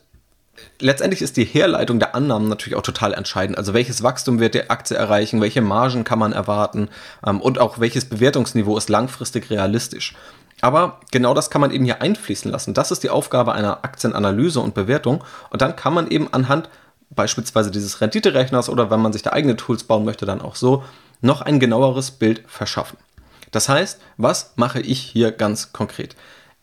letztendlich 0.78 1.22
ist 1.22 1.36
die 1.36 1.44
Herleitung 1.44 1.98
der 1.98 2.14
Annahmen 2.14 2.48
natürlich 2.48 2.76
auch 2.76 2.82
total 2.82 3.14
entscheidend. 3.14 3.58
Also 3.58 3.74
welches 3.74 4.02
Wachstum 4.02 4.40
wird 4.40 4.54
die 4.54 4.70
Aktie 4.70 4.96
erreichen, 4.96 5.40
welche 5.40 5.62
Margen 5.62 6.04
kann 6.04 6.18
man 6.18 6.32
erwarten 6.32 6.88
ähm, 7.26 7.40
und 7.40 7.58
auch 7.58 7.78
welches 7.78 8.04
Bewertungsniveau 8.04 8.76
ist 8.76 8.88
langfristig 8.88 9.50
realistisch. 9.50 10.14
Aber 10.60 11.00
genau 11.10 11.34
das 11.34 11.50
kann 11.50 11.60
man 11.60 11.72
eben 11.72 11.84
hier 11.84 12.02
einfließen 12.02 12.50
lassen. 12.50 12.74
Das 12.74 12.90
ist 12.90 13.02
die 13.02 13.10
Aufgabe 13.10 13.52
einer 13.52 13.84
Aktienanalyse 13.84 14.60
und 14.60 14.74
Bewertung. 14.74 15.24
Und 15.50 15.60
dann 15.60 15.74
kann 15.74 15.92
man 15.92 16.08
eben 16.08 16.32
anhand 16.32 16.68
beispielsweise 17.10 17.70
dieses 17.70 18.00
Renditerechners 18.00 18.68
oder 18.68 18.90
wenn 18.90 19.00
man 19.00 19.12
sich 19.12 19.22
da 19.22 19.30
eigene 19.30 19.56
Tools 19.56 19.84
bauen 19.84 20.04
möchte, 20.04 20.24
dann 20.24 20.40
auch 20.40 20.56
so, 20.56 20.84
noch 21.20 21.40
ein 21.42 21.60
genaueres 21.60 22.12
Bild 22.12 22.42
verschaffen. 22.46 22.98
Das 23.50 23.68
heißt, 23.68 24.00
was 24.16 24.52
mache 24.56 24.80
ich 24.80 25.00
hier 25.00 25.30
ganz 25.30 25.72
konkret? 25.72 26.16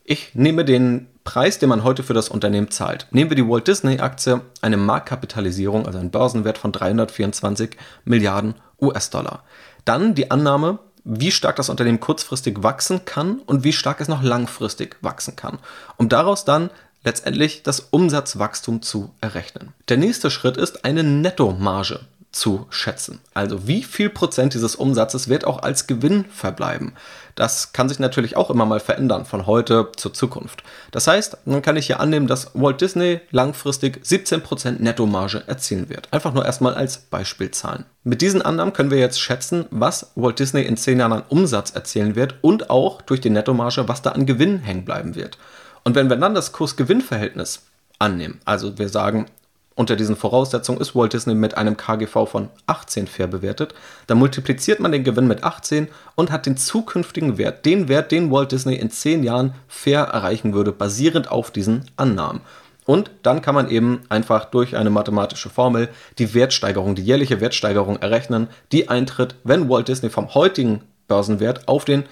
Ich 0.04 0.34
nehme 0.34 0.64
den 0.64 1.06
Preis, 1.24 1.58
den 1.58 1.68
man 1.68 1.84
heute 1.84 2.02
für 2.02 2.14
das 2.14 2.28
Unternehmen 2.28 2.70
zahlt. 2.70 3.06
Nehmen 3.10 3.30
wir 3.30 3.36
die 3.36 3.46
Walt 3.46 3.68
Disney 3.68 4.00
Aktie, 4.00 4.40
eine 4.62 4.76
Marktkapitalisierung, 4.76 5.86
also 5.86 5.98
einen 5.98 6.10
Börsenwert 6.10 6.58
von 6.58 6.72
324 6.72 7.76
Milliarden 8.04 8.54
US-Dollar. 8.80 9.44
Dann 9.84 10.14
die 10.14 10.30
Annahme, 10.30 10.78
wie 11.04 11.30
stark 11.30 11.56
das 11.56 11.68
Unternehmen 11.68 12.00
kurzfristig 12.00 12.62
wachsen 12.62 13.04
kann 13.04 13.40
und 13.40 13.64
wie 13.64 13.72
stark 13.72 14.00
es 14.00 14.08
noch 14.08 14.22
langfristig 14.22 14.96
wachsen 15.02 15.36
kann. 15.36 15.58
Um 15.96 16.08
daraus 16.08 16.44
dann 16.44 16.70
letztendlich 17.04 17.62
das 17.62 17.80
Umsatzwachstum 17.80 18.82
zu 18.82 19.14
errechnen. 19.20 19.72
Der 19.88 19.96
nächste 19.96 20.30
Schritt 20.30 20.56
ist 20.56 20.84
eine 20.84 21.02
Nettomarge 21.02 22.00
zu 22.32 22.66
schätzen. 22.70 23.20
Also 23.34 23.66
wie 23.66 23.82
viel 23.82 24.08
Prozent 24.08 24.54
dieses 24.54 24.76
Umsatzes 24.76 25.28
wird 25.28 25.44
auch 25.44 25.62
als 25.62 25.86
Gewinn 25.86 26.24
verbleiben. 26.26 26.92
Das 27.34 27.72
kann 27.72 27.88
sich 27.88 27.98
natürlich 27.98 28.36
auch 28.36 28.50
immer 28.50 28.66
mal 28.66 28.80
verändern 28.80 29.24
von 29.24 29.46
heute 29.46 29.88
zur 29.96 30.14
Zukunft. 30.14 30.62
Das 30.92 31.06
heißt, 31.06 31.38
dann 31.44 31.62
kann 31.62 31.76
ich 31.76 31.86
hier 31.86 31.98
annehmen, 31.98 32.26
dass 32.26 32.50
Walt 32.54 32.80
Disney 32.80 33.20
langfristig 33.30 34.00
17 34.02 34.42
Prozent 34.42 34.80
Nettomarge 34.80 35.42
erzielen 35.46 35.88
wird. 35.88 36.08
Einfach 36.12 36.32
nur 36.32 36.44
erstmal 36.44 36.74
als 36.74 36.98
Beispielzahlen. 36.98 37.84
Mit 38.04 38.22
diesen 38.22 38.42
Annahmen 38.42 38.72
können 38.72 38.90
wir 38.90 38.98
jetzt 38.98 39.20
schätzen, 39.20 39.66
was 39.70 40.12
Walt 40.14 40.38
Disney 40.38 40.62
in 40.62 40.76
10 40.76 41.00
Jahren 41.00 41.12
an 41.12 41.24
Umsatz 41.28 41.70
erzielen 41.70 42.14
wird 42.14 42.36
und 42.42 42.70
auch 42.70 43.02
durch 43.02 43.20
die 43.20 43.30
Nettomarge, 43.30 43.88
was 43.88 44.02
da 44.02 44.10
an 44.10 44.26
Gewinn 44.26 44.58
hängen 44.58 44.84
bleiben 44.84 45.14
wird. 45.16 45.38
Und 45.82 45.94
wenn 45.94 46.10
wir 46.10 46.16
dann 46.16 46.34
das 46.34 46.52
Kurs-Gewinn-Verhältnis 46.52 47.62
annehmen, 47.98 48.40
also 48.44 48.78
wir 48.78 48.88
sagen, 48.88 49.26
unter 49.74 49.96
diesen 49.96 50.16
Voraussetzungen 50.16 50.80
ist 50.80 50.94
Walt 50.94 51.12
Disney 51.12 51.34
mit 51.34 51.56
einem 51.56 51.76
KGV 51.76 52.26
von 52.26 52.48
18 52.66 53.06
fair 53.06 53.28
bewertet. 53.28 53.74
Dann 54.06 54.18
multipliziert 54.18 54.80
man 54.80 54.92
den 54.92 55.04
Gewinn 55.04 55.26
mit 55.26 55.44
18 55.44 55.88
und 56.16 56.30
hat 56.30 56.46
den 56.46 56.56
zukünftigen 56.56 57.38
Wert, 57.38 57.64
den 57.64 57.88
Wert, 57.88 58.12
den 58.12 58.30
Walt 58.30 58.52
Disney 58.52 58.74
in 58.74 58.90
10 58.90 59.22
Jahren 59.22 59.54
fair 59.68 60.00
erreichen 60.02 60.52
würde, 60.52 60.72
basierend 60.72 61.30
auf 61.30 61.50
diesen 61.50 61.84
Annahmen. 61.96 62.40
Und 62.84 63.10
dann 63.22 63.40
kann 63.40 63.54
man 63.54 63.70
eben 63.70 64.00
einfach 64.08 64.46
durch 64.46 64.76
eine 64.76 64.90
mathematische 64.90 65.48
Formel 65.48 65.88
die 66.18 66.34
Wertsteigerung, 66.34 66.94
die 66.94 67.04
jährliche 67.04 67.40
Wertsteigerung 67.40 67.98
errechnen, 67.98 68.48
die 68.72 68.88
eintritt, 68.88 69.36
wenn 69.44 69.68
Walt 69.68 69.88
Disney 69.88 70.10
vom 70.10 70.34
heutigen 70.34 70.82
Börsenwert 71.06 71.68
auf 71.68 71.84
den 71.84 72.04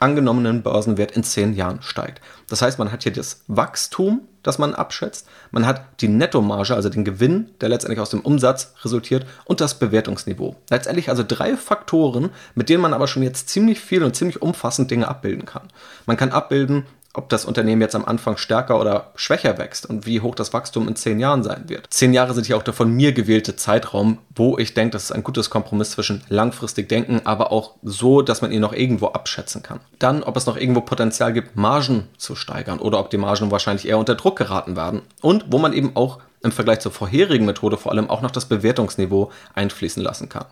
angenommenen 0.00 0.62
Börsenwert 0.62 1.12
in 1.12 1.22
10 1.22 1.54
Jahren 1.54 1.82
steigt. 1.82 2.20
Das 2.48 2.62
heißt, 2.62 2.78
man 2.78 2.90
hat 2.90 3.02
hier 3.04 3.12
das 3.12 3.44
Wachstum 3.46 4.22
das 4.42 4.58
man 4.58 4.74
abschätzt. 4.74 5.28
Man 5.50 5.66
hat 5.66 6.00
die 6.00 6.08
Nettomarge, 6.08 6.74
also 6.74 6.88
den 6.88 7.04
Gewinn, 7.04 7.50
der 7.60 7.68
letztendlich 7.68 8.00
aus 8.00 8.10
dem 8.10 8.20
Umsatz 8.20 8.74
resultiert, 8.82 9.26
und 9.44 9.60
das 9.60 9.78
Bewertungsniveau. 9.78 10.56
Letztendlich 10.70 11.08
also 11.08 11.24
drei 11.26 11.56
Faktoren, 11.56 12.30
mit 12.54 12.68
denen 12.68 12.82
man 12.82 12.94
aber 12.94 13.06
schon 13.06 13.22
jetzt 13.22 13.48
ziemlich 13.48 13.80
viel 13.80 14.02
und 14.02 14.16
ziemlich 14.16 14.42
umfassend 14.42 14.90
Dinge 14.90 15.08
abbilden 15.08 15.44
kann. 15.44 15.68
Man 16.06 16.16
kann 16.16 16.32
abbilden, 16.32 16.86
ob 17.12 17.28
das 17.28 17.44
Unternehmen 17.44 17.82
jetzt 17.82 17.96
am 17.96 18.04
Anfang 18.04 18.36
stärker 18.36 18.80
oder 18.80 19.10
schwächer 19.16 19.58
wächst 19.58 19.86
und 19.86 20.06
wie 20.06 20.20
hoch 20.20 20.34
das 20.34 20.52
Wachstum 20.52 20.86
in 20.86 20.94
zehn 20.94 21.18
Jahren 21.18 21.42
sein 21.42 21.64
wird. 21.68 21.86
Zehn 21.90 22.12
Jahre 22.12 22.34
sind 22.34 22.46
ja 22.46 22.56
auch 22.56 22.62
der 22.62 22.74
von 22.74 22.90
mir 22.90 23.12
gewählte 23.12 23.56
Zeitraum, 23.56 24.18
wo 24.34 24.58
ich 24.58 24.74
denke, 24.74 24.92
das 24.92 25.04
ist 25.04 25.12
ein 25.12 25.24
gutes 25.24 25.50
Kompromiss 25.50 25.90
zwischen 25.90 26.22
langfristig 26.28 26.88
denken, 26.88 27.22
aber 27.24 27.50
auch 27.50 27.74
so, 27.82 28.22
dass 28.22 28.42
man 28.42 28.52
ihn 28.52 28.60
noch 28.60 28.72
irgendwo 28.72 29.08
abschätzen 29.08 29.62
kann. 29.62 29.80
Dann, 29.98 30.22
ob 30.22 30.36
es 30.36 30.46
noch 30.46 30.56
irgendwo 30.56 30.82
Potenzial 30.82 31.32
gibt, 31.32 31.56
Margen 31.56 32.08
zu 32.16 32.36
steigern 32.36 32.78
oder 32.78 33.00
ob 33.00 33.10
die 33.10 33.18
Margen 33.18 33.50
wahrscheinlich 33.50 33.88
eher 33.88 33.98
unter 33.98 34.14
Druck 34.14 34.36
geraten 34.36 34.76
werden 34.76 35.02
und 35.20 35.46
wo 35.48 35.58
man 35.58 35.72
eben 35.72 35.96
auch 35.96 36.20
im 36.42 36.52
Vergleich 36.52 36.80
zur 36.80 36.92
vorherigen 36.92 37.44
Methode 37.44 37.76
vor 37.76 37.92
allem 37.92 38.08
auch 38.08 38.22
noch 38.22 38.30
das 38.30 38.46
Bewertungsniveau 38.46 39.30
einfließen 39.54 40.02
lassen 40.02 40.28
kann. 40.28 40.46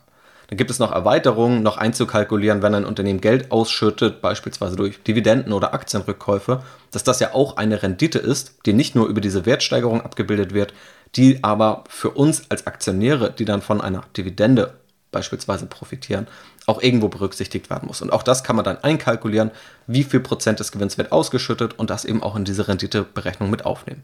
Dann 0.48 0.56
gibt 0.56 0.70
es 0.70 0.78
noch 0.78 0.92
Erweiterungen, 0.92 1.62
noch 1.62 1.76
einzukalkulieren, 1.76 2.62
wenn 2.62 2.74
ein 2.74 2.86
Unternehmen 2.86 3.20
Geld 3.20 3.52
ausschüttet, 3.52 4.22
beispielsweise 4.22 4.76
durch 4.76 5.02
Dividenden 5.02 5.52
oder 5.52 5.74
Aktienrückkäufe, 5.74 6.62
dass 6.90 7.04
das 7.04 7.20
ja 7.20 7.34
auch 7.34 7.58
eine 7.58 7.82
Rendite 7.82 8.18
ist, 8.18 8.54
die 8.64 8.72
nicht 8.72 8.94
nur 8.94 9.08
über 9.08 9.20
diese 9.20 9.44
Wertsteigerung 9.44 10.00
abgebildet 10.00 10.54
wird, 10.54 10.72
die 11.16 11.44
aber 11.44 11.84
für 11.88 12.10
uns 12.10 12.50
als 12.50 12.66
Aktionäre, 12.66 13.30
die 13.30 13.44
dann 13.44 13.60
von 13.60 13.82
einer 13.82 14.04
Dividende 14.16 14.74
beispielsweise 15.10 15.66
profitieren, 15.66 16.26
auch 16.66 16.82
irgendwo 16.82 17.08
berücksichtigt 17.08 17.70
werden 17.70 17.86
muss. 17.86 18.02
Und 18.02 18.12
auch 18.12 18.22
das 18.22 18.44
kann 18.44 18.56
man 18.56 18.64
dann 18.64 18.82
einkalkulieren, 18.84 19.50
wie 19.86 20.04
viel 20.04 20.20
Prozent 20.20 20.60
des 20.60 20.72
Gewinns 20.72 20.98
wird 20.98 21.12
ausgeschüttet 21.12 21.78
und 21.78 21.90
das 21.90 22.04
eben 22.04 22.22
auch 22.22 22.36
in 22.36 22.44
diese 22.44 22.68
Renditeberechnung 22.68 23.48
mit 23.50 23.64
aufnehmen. 23.64 24.02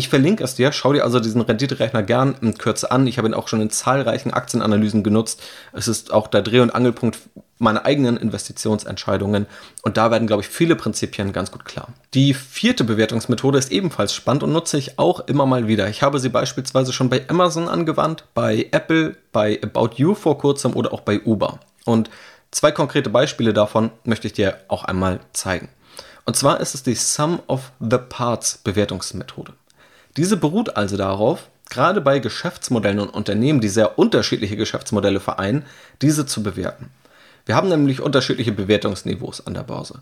Ich 0.00 0.08
verlinke 0.08 0.42
es 0.44 0.54
dir, 0.54 0.72
schau 0.72 0.94
dir 0.94 1.04
also 1.04 1.20
diesen 1.20 1.42
Renditerechner 1.42 2.02
gern 2.02 2.34
in 2.40 2.56
Kürze 2.56 2.90
an. 2.90 3.06
Ich 3.06 3.18
habe 3.18 3.28
ihn 3.28 3.34
auch 3.34 3.48
schon 3.48 3.60
in 3.60 3.68
zahlreichen 3.68 4.32
Aktienanalysen 4.32 5.02
genutzt. 5.02 5.42
Es 5.74 5.88
ist 5.88 6.10
auch 6.10 6.26
der 6.26 6.40
Dreh- 6.40 6.60
und 6.60 6.74
Angelpunkt 6.74 7.18
meiner 7.58 7.84
eigenen 7.84 8.16
Investitionsentscheidungen 8.16 9.44
und 9.82 9.98
da 9.98 10.10
werden, 10.10 10.26
glaube 10.26 10.40
ich, 10.40 10.48
viele 10.48 10.74
Prinzipien 10.74 11.34
ganz 11.34 11.50
gut 11.50 11.66
klar. 11.66 11.88
Die 12.14 12.32
vierte 12.32 12.82
Bewertungsmethode 12.82 13.58
ist 13.58 13.70
ebenfalls 13.70 14.14
spannend 14.14 14.42
und 14.42 14.54
nutze 14.54 14.78
ich 14.78 14.98
auch 14.98 15.20
immer 15.28 15.44
mal 15.44 15.68
wieder. 15.68 15.86
Ich 15.90 16.02
habe 16.02 16.18
sie 16.18 16.30
beispielsweise 16.30 16.94
schon 16.94 17.10
bei 17.10 17.28
Amazon 17.28 17.68
angewandt, 17.68 18.24
bei 18.32 18.68
Apple, 18.70 19.18
bei 19.32 19.60
About 19.62 19.96
You 19.96 20.14
vor 20.14 20.38
kurzem 20.38 20.76
oder 20.76 20.94
auch 20.94 21.02
bei 21.02 21.20
Uber. 21.20 21.58
Und 21.84 22.08
zwei 22.50 22.72
konkrete 22.72 23.10
Beispiele 23.10 23.52
davon 23.52 23.90
möchte 24.04 24.28
ich 24.28 24.32
dir 24.32 24.60
auch 24.68 24.84
einmal 24.84 25.20
zeigen. 25.34 25.68
Und 26.24 26.36
zwar 26.36 26.60
ist 26.60 26.74
es 26.74 26.82
die 26.82 26.94
Sum 26.94 27.40
of 27.48 27.72
the 27.80 27.98
Parts 27.98 28.56
Bewertungsmethode. 28.64 29.52
Diese 30.16 30.36
beruht 30.36 30.76
also 30.76 30.96
darauf, 30.96 31.48
gerade 31.68 32.00
bei 32.00 32.18
Geschäftsmodellen 32.18 32.98
und 32.98 33.10
Unternehmen, 33.10 33.60
die 33.60 33.68
sehr 33.68 33.98
unterschiedliche 33.98 34.56
Geschäftsmodelle 34.56 35.20
vereinen, 35.20 35.64
diese 36.02 36.26
zu 36.26 36.42
bewerten. 36.42 36.90
Wir 37.46 37.56
haben 37.56 37.68
nämlich 37.68 38.00
unterschiedliche 38.00 38.52
Bewertungsniveaus 38.52 39.46
an 39.46 39.54
der 39.54 39.62
Börse. 39.62 40.00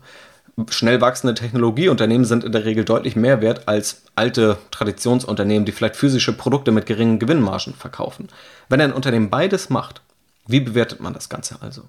Schnell 0.69 0.99
wachsende 0.99 1.35
Technologieunternehmen 1.35 2.25
sind 2.25 2.43
in 2.43 2.51
der 2.51 2.65
Regel 2.65 2.83
deutlich 2.83 3.15
mehr 3.15 3.41
wert 3.41 3.67
als 3.67 4.01
alte 4.15 4.57
Traditionsunternehmen, 4.71 5.65
die 5.65 5.71
vielleicht 5.71 5.95
physische 5.95 6.33
Produkte 6.33 6.71
mit 6.71 6.85
geringen 6.85 7.19
Gewinnmargen 7.19 7.73
verkaufen. 7.73 8.27
Wenn 8.67 8.81
ein 8.81 8.91
Unternehmen 8.91 9.29
beides 9.29 9.69
macht, 9.69 10.01
wie 10.47 10.59
bewertet 10.59 10.99
man 10.99 11.13
das 11.13 11.29
Ganze 11.29 11.57
also? 11.61 11.83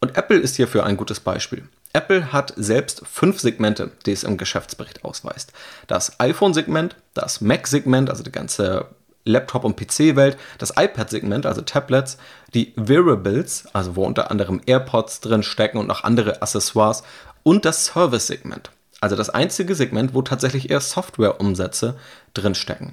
Und 0.00 0.16
Apple 0.16 0.38
ist 0.38 0.56
hierfür 0.56 0.84
ein 0.84 0.96
gutes 0.96 1.20
Beispiel. 1.20 1.68
Apple 1.92 2.32
hat 2.32 2.52
selbst 2.56 3.02
fünf 3.06 3.40
Segmente, 3.40 3.90
die 4.06 4.12
es 4.12 4.22
im 4.22 4.36
Geschäftsbericht 4.36 5.04
ausweist. 5.04 5.52
Das 5.86 6.20
iPhone-Segment, 6.20 6.96
das 7.14 7.40
Mac-Segment, 7.40 8.10
also 8.10 8.22
die 8.22 8.32
ganze 8.32 8.86
Laptop- 9.24 9.64
und 9.64 9.76
PC-Welt, 9.76 10.38
das 10.58 10.72
iPad-Segment, 10.76 11.46
also 11.46 11.62
Tablets, 11.62 12.16
die 12.54 12.72
Wearables, 12.76 13.64
also 13.72 13.96
wo 13.96 14.04
unter 14.04 14.30
anderem 14.30 14.60
AirPods 14.64 15.20
drin 15.20 15.42
stecken 15.42 15.78
und 15.78 15.88
noch 15.88 16.04
andere 16.04 16.42
Accessoires, 16.42 17.02
und 17.42 17.64
das 17.64 17.86
Service-Segment, 17.86 18.70
also 19.00 19.16
das 19.16 19.30
einzige 19.30 19.74
Segment, 19.74 20.14
wo 20.14 20.22
tatsächlich 20.22 20.70
eher 20.70 20.80
Software-Umsätze 20.80 21.96
drin 22.34 22.54
stecken. 22.54 22.92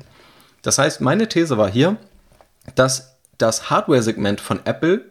Das 0.61 0.77
heißt, 0.77 1.01
meine 1.01 1.29
These 1.29 1.57
war 1.57 1.69
hier, 1.69 1.97
dass 2.75 3.17
das 3.37 3.69
Hardware-Segment 3.69 4.41
von 4.41 4.65
Apple 4.65 5.05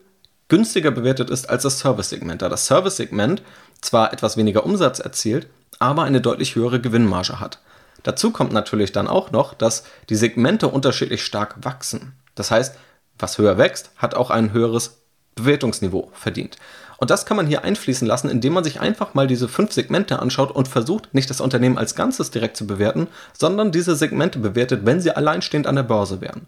günstiger 0.48 0.90
bewertet 0.90 1.30
ist 1.30 1.48
als 1.50 1.62
das 1.62 1.78
Service-Segment, 1.78 2.42
da 2.42 2.48
das 2.48 2.66
Service-Segment 2.66 3.42
zwar 3.86 4.12
etwas 4.12 4.36
weniger 4.36 4.64
Umsatz 4.64 4.98
erzielt, 4.98 5.46
aber 5.78 6.02
eine 6.02 6.20
deutlich 6.20 6.54
höhere 6.54 6.80
Gewinnmarge 6.80 7.40
hat. 7.40 7.60
Dazu 8.02 8.30
kommt 8.30 8.52
natürlich 8.52 8.92
dann 8.92 9.08
auch 9.08 9.32
noch, 9.32 9.54
dass 9.54 9.84
die 10.08 10.14
Segmente 10.14 10.68
unterschiedlich 10.68 11.24
stark 11.24 11.56
wachsen. 11.64 12.12
Das 12.34 12.50
heißt, 12.50 12.76
was 13.18 13.38
höher 13.38 13.58
wächst, 13.58 13.90
hat 13.96 14.14
auch 14.14 14.30
ein 14.30 14.52
höheres 14.52 14.98
Bewertungsniveau 15.34 16.10
verdient. 16.12 16.56
Und 16.98 17.10
das 17.10 17.26
kann 17.26 17.36
man 17.36 17.46
hier 17.46 17.64
einfließen 17.64 18.06
lassen, 18.06 18.30
indem 18.30 18.54
man 18.54 18.64
sich 18.64 18.80
einfach 18.80 19.14
mal 19.14 19.26
diese 19.26 19.48
fünf 19.48 19.72
Segmente 19.72 20.18
anschaut 20.18 20.50
und 20.50 20.68
versucht, 20.68 21.12
nicht 21.14 21.28
das 21.28 21.40
Unternehmen 21.40 21.78
als 21.78 21.94
Ganzes 21.94 22.30
direkt 22.30 22.56
zu 22.56 22.66
bewerten, 22.66 23.08
sondern 23.36 23.72
diese 23.72 23.96
Segmente 23.96 24.38
bewertet, 24.38 24.86
wenn 24.86 25.00
sie 25.00 25.10
alleinstehend 25.10 25.66
an 25.66 25.76
der 25.76 25.82
Börse 25.82 26.20
wären. 26.20 26.46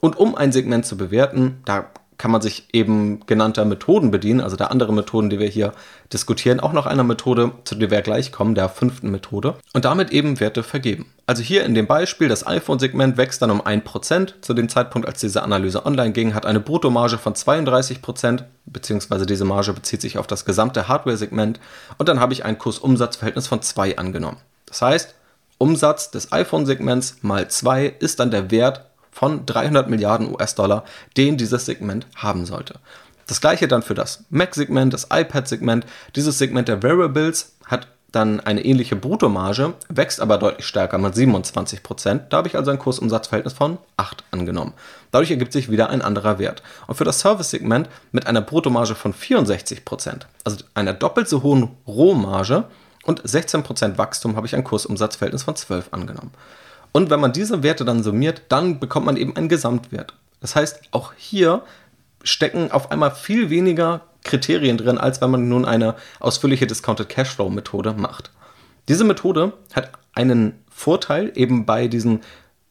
Und 0.00 0.18
um 0.18 0.34
ein 0.34 0.52
Segment 0.52 0.86
zu 0.86 0.96
bewerten, 0.96 1.60
da 1.64 1.90
kann 2.18 2.30
man 2.30 2.40
sich 2.40 2.68
eben 2.72 3.26
genannter 3.26 3.64
Methoden 3.64 4.10
bedienen, 4.10 4.40
also 4.40 4.56
der 4.56 4.70
anderen 4.70 4.94
Methoden, 4.94 5.30
die 5.30 5.38
wir 5.38 5.48
hier 5.48 5.72
diskutieren, 6.12 6.60
auch 6.60 6.72
noch 6.72 6.86
einer 6.86 7.04
Methode, 7.04 7.52
zu 7.64 7.74
der 7.74 7.90
wir 7.90 8.02
gleich 8.02 8.32
kommen, 8.32 8.54
der 8.54 8.68
fünften 8.68 9.10
Methode, 9.10 9.56
und 9.72 9.84
damit 9.84 10.10
eben 10.10 10.38
Werte 10.38 10.62
vergeben. 10.62 11.06
Also 11.26 11.42
hier 11.42 11.64
in 11.64 11.74
dem 11.74 11.86
Beispiel, 11.86 12.28
das 12.28 12.46
iPhone-Segment 12.46 13.16
wächst 13.16 13.42
dann 13.42 13.50
um 13.50 13.62
1%. 13.62 14.34
Zu 14.40 14.54
dem 14.54 14.68
Zeitpunkt, 14.68 15.08
als 15.08 15.20
diese 15.20 15.42
Analyse 15.42 15.86
online 15.86 16.12
ging, 16.12 16.34
hat 16.34 16.46
eine 16.46 16.60
Bruttomarge 16.60 17.18
von 17.18 17.34
32%, 17.34 18.44
beziehungsweise 18.66 19.26
diese 19.26 19.44
Marge 19.44 19.72
bezieht 19.72 20.00
sich 20.00 20.18
auf 20.18 20.26
das 20.26 20.44
gesamte 20.44 20.88
Hardware-Segment, 20.88 21.60
und 21.98 22.08
dann 22.08 22.20
habe 22.20 22.32
ich 22.32 22.44
ein 22.44 22.58
Kurs-Umsatz-Verhältnis 22.58 23.46
von 23.46 23.62
2 23.62 23.98
angenommen. 23.98 24.38
Das 24.66 24.82
heißt, 24.82 25.14
Umsatz 25.58 26.10
des 26.10 26.32
iPhone-Segments 26.32 27.18
mal 27.22 27.48
2 27.48 27.94
ist 28.00 28.20
dann 28.20 28.30
der 28.30 28.50
Wert 28.50 28.86
von 29.12 29.46
300 29.46 29.88
Milliarden 29.88 30.32
US-Dollar, 30.34 30.84
den 31.16 31.36
dieses 31.36 31.66
Segment 31.66 32.06
haben 32.16 32.46
sollte. 32.46 32.74
Das 33.26 33.40
gleiche 33.40 33.68
dann 33.68 33.82
für 33.82 33.94
das 33.94 34.24
Mac-Segment, 34.30 34.92
das 34.92 35.08
iPad-Segment. 35.12 35.86
Dieses 36.16 36.38
Segment 36.38 36.68
der 36.68 36.82
Variables 36.82 37.52
hat 37.66 37.86
dann 38.10 38.40
eine 38.40 38.64
ähnliche 38.64 38.94
Bruttomarge, 38.94 39.72
wächst 39.88 40.20
aber 40.20 40.38
deutlich 40.38 40.66
stärker 40.66 40.98
mit 40.98 41.14
27%. 41.14 42.20
Da 42.28 42.36
habe 42.36 42.48
ich 42.48 42.56
also 42.56 42.70
ein 42.70 42.78
Kursumsatzverhältnis 42.78 43.54
von 43.54 43.78
8 43.96 44.24
angenommen. 44.30 44.74
Dadurch 45.10 45.30
ergibt 45.30 45.52
sich 45.52 45.70
wieder 45.70 45.88
ein 45.88 46.02
anderer 46.02 46.38
Wert. 46.38 46.62
Und 46.86 46.96
für 46.96 47.04
das 47.04 47.20
Service-Segment 47.20 47.88
mit 48.12 48.26
einer 48.26 48.42
Bruttomarge 48.42 48.94
von 48.94 49.14
64%, 49.14 50.22
also 50.44 50.58
einer 50.74 50.92
doppelt 50.92 51.28
so 51.28 51.42
hohen 51.42 51.70
Rohmarge 51.86 52.64
und 53.04 53.22
16% 53.22 53.96
Wachstum, 53.98 54.36
habe 54.36 54.46
ich 54.46 54.54
ein 54.54 54.64
Kursumsatzverhältnis 54.64 55.42
von 55.42 55.56
12 55.56 55.88
angenommen. 55.92 56.32
Und 56.92 57.10
wenn 57.10 57.20
man 57.20 57.32
diese 57.32 57.62
Werte 57.62 57.84
dann 57.84 58.02
summiert, 58.02 58.42
dann 58.48 58.78
bekommt 58.78 59.06
man 59.06 59.16
eben 59.16 59.34
einen 59.36 59.48
Gesamtwert. 59.48 60.14
Das 60.40 60.54
heißt, 60.54 60.80
auch 60.90 61.12
hier 61.16 61.62
stecken 62.22 62.70
auf 62.70 62.90
einmal 62.90 63.10
viel 63.10 63.50
weniger 63.50 64.02
Kriterien 64.24 64.76
drin, 64.76 64.98
als 64.98 65.20
wenn 65.20 65.30
man 65.30 65.48
nun 65.48 65.64
eine 65.64 65.94
ausführliche 66.20 66.66
Discounted 66.66 67.08
Cashflow 67.08 67.50
Methode 67.50 67.94
macht. 67.94 68.30
Diese 68.88 69.04
Methode 69.04 69.52
hat 69.72 69.90
einen 70.14 70.54
Vorteil 70.70 71.32
eben 71.34 71.64
bei 71.66 71.88
diesen 71.88 72.20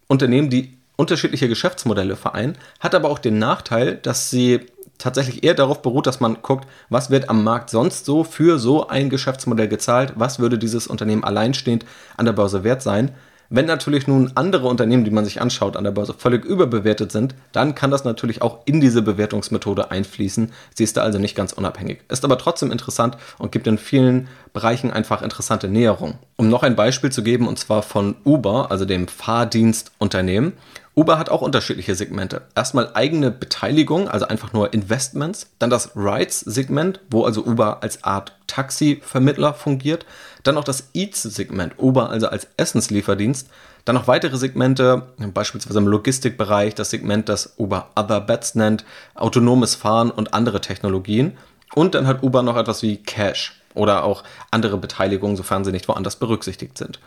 Unternehmen, 0.08 0.50
die 0.50 0.78
unterschiedliche 0.96 1.48
Geschäftsmodelle 1.48 2.16
vereinen, 2.16 2.58
hat 2.80 2.94
aber 2.94 3.10
auch 3.10 3.20
den 3.20 3.40
Nachteil, 3.40 3.96
dass 3.96 4.30
sie 4.30 4.62
tatsächlich 4.98 5.44
eher 5.44 5.56
darauf 5.56 5.82
beruht, 5.82 6.06
dass 6.06 6.20
man 6.20 6.42
guckt, 6.42 6.68
was 6.90 7.10
wird 7.10 7.30
am 7.30 7.44
Markt 7.44 7.70
sonst 7.70 8.06
so 8.06 8.24
für 8.24 8.60
so 8.60 8.88
ein 8.88 9.10
Geschäftsmodell 9.10 9.68
gezahlt, 9.68 10.14
was 10.16 10.40
würde 10.40 10.60
dieses 10.60 10.88
Unternehmen 10.88 11.24
alleinstehend 11.24 11.86
an 12.18 12.26
der 12.26 12.34
Börse 12.34 12.64
wert 12.64 12.84
sein, 12.84 13.12
wenn 13.54 13.66
natürlich 13.66 14.08
nun 14.08 14.32
andere 14.36 14.68
Unternehmen, 14.68 15.04
die 15.04 15.12
man 15.12 15.26
sich 15.26 15.42
anschaut 15.42 15.76
an 15.76 15.84
der 15.84 15.92
Börse, 15.92 16.16
völlig 16.18 16.46
überbewertet 16.46 17.12
sind, 17.12 17.36
dann 17.52 17.76
kann 17.76 17.92
das 17.92 18.06
natürlich 18.06 18.42
auch 18.42 18.60
in 18.64 18.80
diese 18.80 19.02
Bewertungsmethode 19.02 19.92
einfließen. 19.92 20.54
Sie 20.74 20.86
ist 20.86 20.96
da 20.96 21.04
also 21.04 21.20
nicht 21.20 21.36
ganz 21.36 21.52
unabhängig. 21.52 22.00
Ist 22.08 22.24
aber 22.24 22.38
trotzdem 22.38 22.72
interessant 22.72 23.18
und 23.38 23.52
gibt 23.52 23.68
in 23.68 23.78
vielen 23.78 24.30
Bereichen 24.54 24.92
einfach 24.92 25.22
interessante 25.22 25.68
Näherungen. 25.68 26.16
Um 26.38 26.48
noch 26.48 26.64
ein 26.64 26.78
Beispiel 26.78 27.12
zu 27.12 27.24
geben, 27.24 27.46
und 27.46 27.60
zwar 27.60 27.84
von 27.84 28.16
Uber, 28.24 28.72
also 28.72 28.86
dem 28.86 29.10
Fahrdienstunternehmen. 29.10 30.54
Uber 30.94 31.18
hat 31.18 31.30
auch 31.30 31.42
unterschiedliche 31.42 31.96
Segmente. 31.96 32.42
Erstmal 32.54 32.92
eigene 32.94 33.32
Beteiligung, 33.32 34.10
also 34.10 34.28
einfach 34.28 34.52
nur 34.52 34.74
Investments. 34.74 35.50
Dann 35.58 35.70
das 35.70 35.96
Rides-Segment, 35.96 37.00
wo 37.10 37.24
also 37.24 37.46
Uber 37.46 37.82
als 37.82 38.04
Art 38.04 38.34
Taxi-Vermittler 38.48 39.54
fungiert. 39.54 40.06
Dann 40.44 40.56
noch 40.56 40.66
das 40.66 40.90
Eats-Segment, 40.94 41.76
Uber 41.78 42.10
also 42.10 42.28
als 42.28 42.48
Essenslieferdienst. 42.58 43.48
Dann 43.86 43.96
noch 43.96 44.08
weitere 44.08 44.38
Segmente, 44.38 45.08
beispielsweise 45.34 45.80
im 45.80 45.88
Logistikbereich, 45.88 46.76
das 46.76 46.90
Segment, 46.90 47.30
das 47.30 47.54
Uber 47.58 47.90
Other 47.96 48.20
Bets 48.20 48.56
nennt, 48.56 48.84
autonomes 49.16 49.76
Fahren 49.76 50.12
und 50.12 50.34
andere 50.34 50.60
Technologien. 50.60 51.38
Und 51.74 51.96
dann 51.96 52.06
hat 52.06 52.22
Uber 52.22 52.44
noch 52.44 52.58
etwas 52.58 52.84
wie 52.84 52.98
Cash 52.98 53.62
oder 53.74 54.04
auch 54.04 54.24
andere 54.52 54.78
Beteiligungen, 54.78 55.38
sofern 55.38 55.64
sie 55.64 55.72
nicht 55.72 55.88
woanders 55.88 56.18
berücksichtigt 56.18 56.78
sind. 56.78 57.00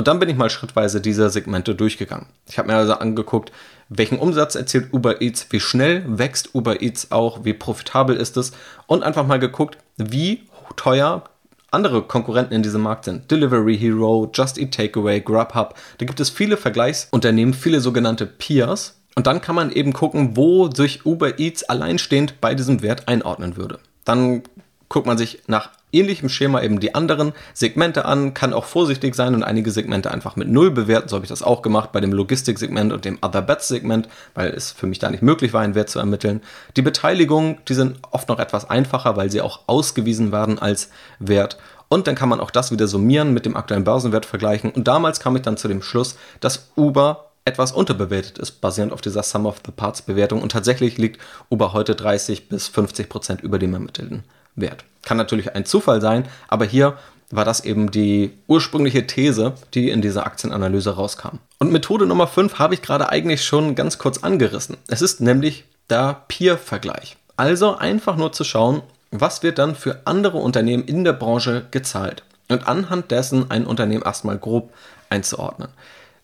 Und 0.00 0.08
dann 0.08 0.18
bin 0.18 0.30
ich 0.30 0.36
mal 0.38 0.48
schrittweise 0.48 1.02
diese 1.02 1.28
Segmente 1.28 1.74
durchgegangen. 1.74 2.24
Ich 2.48 2.56
habe 2.56 2.68
mir 2.68 2.76
also 2.76 2.94
angeguckt, 2.94 3.52
welchen 3.90 4.18
Umsatz 4.18 4.54
erzielt 4.54 4.94
Uber 4.94 5.20
Eats, 5.20 5.48
wie 5.50 5.60
schnell 5.60 6.02
wächst 6.06 6.54
Uber 6.54 6.80
Eats 6.80 7.12
auch, 7.12 7.44
wie 7.44 7.52
profitabel 7.52 8.16
ist 8.16 8.38
es 8.38 8.52
und 8.86 9.02
einfach 9.02 9.26
mal 9.26 9.38
geguckt, 9.38 9.76
wie 9.98 10.44
teuer 10.76 11.24
andere 11.70 12.00
Konkurrenten 12.00 12.54
in 12.54 12.62
diesem 12.62 12.80
Markt 12.80 13.04
sind. 13.04 13.30
Delivery 13.30 13.76
Hero, 13.76 14.30
Just 14.32 14.56
Eat 14.56 14.72
Takeaway, 14.72 15.20
Grubhub. 15.20 15.74
Da 15.98 16.06
gibt 16.06 16.18
es 16.18 16.30
viele 16.30 16.56
Vergleichsunternehmen, 16.56 17.52
viele 17.52 17.82
sogenannte 17.82 18.24
Peers. 18.24 19.02
Und 19.16 19.26
dann 19.26 19.42
kann 19.42 19.54
man 19.54 19.70
eben 19.70 19.92
gucken, 19.92 20.34
wo 20.34 20.70
sich 20.70 21.04
Uber 21.04 21.38
Eats 21.38 21.64
alleinstehend 21.64 22.40
bei 22.40 22.54
diesem 22.54 22.80
Wert 22.80 23.06
einordnen 23.06 23.58
würde. 23.58 23.80
Dann 24.06 24.44
guckt 24.88 25.06
man 25.06 25.18
sich 25.18 25.42
nach 25.46 25.68
ähnlichem 25.92 26.28
Schema 26.28 26.62
eben 26.62 26.80
die 26.80 26.94
anderen 26.94 27.32
Segmente 27.54 28.04
an, 28.04 28.34
kann 28.34 28.52
auch 28.52 28.64
vorsichtig 28.64 29.14
sein 29.14 29.34
und 29.34 29.42
einige 29.42 29.70
Segmente 29.70 30.10
einfach 30.10 30.36
mit 30.36 30.48
Null 30.48 30.70
bewerten. 30.70 31.08
So 31.08 31.16
habe 31.16 31.24
ich 31.24 31.30
das 31.30 31.42
auch 31.42 31.62
gemacht 31.62 31.92
bei 31.92 32.00
dem 32.00 32.12
Logistiksegment 32.12 32.92
und 32.92 33.04
dem 33.04 33.18
Other 33.22 33.42
Bets 33.42 33.68
Segment, 33.68 34.08
weil 34.34 34.50
es 34.50 34.70
für 34.72 34.86
mich 34.86 34.98
da 34.98 35.10
nicht 35.10 35.22
möglich 35.22 35.52
war, 35.52 35.62
einen 35.62 35.74
Wert 35.74 35.90
zu 35.90 35.98
ermitteln. 35.98 36.40
Die 36.76 36.82
Beteiligungen, 36.82 37.58
die 37.68 37.74
sind 37.74 37.98
oft 38.10 38.28
noch 38.28 38.38
etwas 38.38 38.68
einfacher, 38.68 39.16
weil 39.16 39.30
sie 39.30 39.40
auch 39.40 39.60
ausgewiesen 39.66 40.32
werden 40.32 40.58
als 40.58 40.90
Wert. 41.18 41.58
Und 41.88 42.06
dann 42.06 42.14
kann 42.14 42.28
man 42.28 42.40
auch 42.40 42.52
das 42.52 42.70
wieder 42.70 42.86
summieren, 42.86 43.34
mit 43.34 43.46
dem 43.46 43.56
aktuellen 43.56 43.84
Börsenwert 43.84 44.24
vergleichen. 44.24 44.70
Und 44.70 44.86
damals 44.86 45.18
kam 45.18 45.34
ich 45.34 45.42
dann 45.42 45.56
zu 45.56 45.66
dem 45.66 45.82
Schluss, 45.82 46.16
dass 46.38 46.70
Uber 46.76 47.30
etwas 47.44 47.72
unterbewertet 47.72 48.38
ist, 48.38 48.60
basierend 48.60 48.92
auf 48.92 49.00
dieser 49.00 49.24
Sum 49.24 49.46
of 49.46 49.56
the 49.66 49.72
Parts 49.72 50.02
Bewertung. 50.02 50.40
Und 50.40 50.52
tatsächlich 50.52 50.98
liegt 50.98 51.20
Uber 51.48 51.72
heute 51.72 51.96
30 51.96 52.48
bis 52.48 52.68
50 52.68 53.08
Prozent 53.08 53.40
über 53.40 53.58
dem 53.58 53.74
ermittelten 53.74 54.22
Wert. 54.60 54.84
Kann 55.02 55.16
natürlich 55.16 55.54
ein 55.54 55.64
Zufall 55.64 56.00
sein, 56.00 56.26
aber 56.48 56.64
hier 56.64 56.96
war 57.30 57.44
das 57.44 57.64
eben 57.64 57.90
die 57.90 58.32
ursprüngliche 58.48 59.06
These, 59.06 59.54
die 59.74 59.88
in 59.88 60.02
dieser 60.02 60.26
Aktienanalyse 60.26 60.90
rauskam. 60.90 61.38
Und 61.58 61.72
Methode 61.72 62.06
Nummer 62.06 62.26
5 62.26 62.58
habe 62.58 62.74
ich 62.74 62.82
gerade 62.82 63.08
eigentlich 63.08 63.44
schon 63.44 63.74
ganz 63.74 63.98
kurz 63.98 64.18
angerissen. 64.18 64.76
Es 64.88 65.00
ist 65.00 65.20
nämlich 65.20 65.64
der 65.88 66.22
Peer-Vergleich. 66.28 67.16
Also 67.36 67.76
einfach 67.76 68.16
nur 68.16 68.32
zu 68.32 68.44
schauen, 68.44 68.82
was 69.10 69.42
wird 69.42 69.58
dann 69.58 69.74
für 69.74 70.02
andere 70.04 70.38
Unternehmen 70.38 70.84
in 70.84 71.04
der 71.04 71.12
Branche 71.12 71.66
gezahlt 71.70 72.22
und 72.48 72.66
anhand 72.66 73.10
dessen 73.10 73.50
ein 73.50 73.66
Unternehmen 73.66 74.02
erstmal 74.02 74.38
grob 74.38 74.72
einzuordnen. 75.08 75.68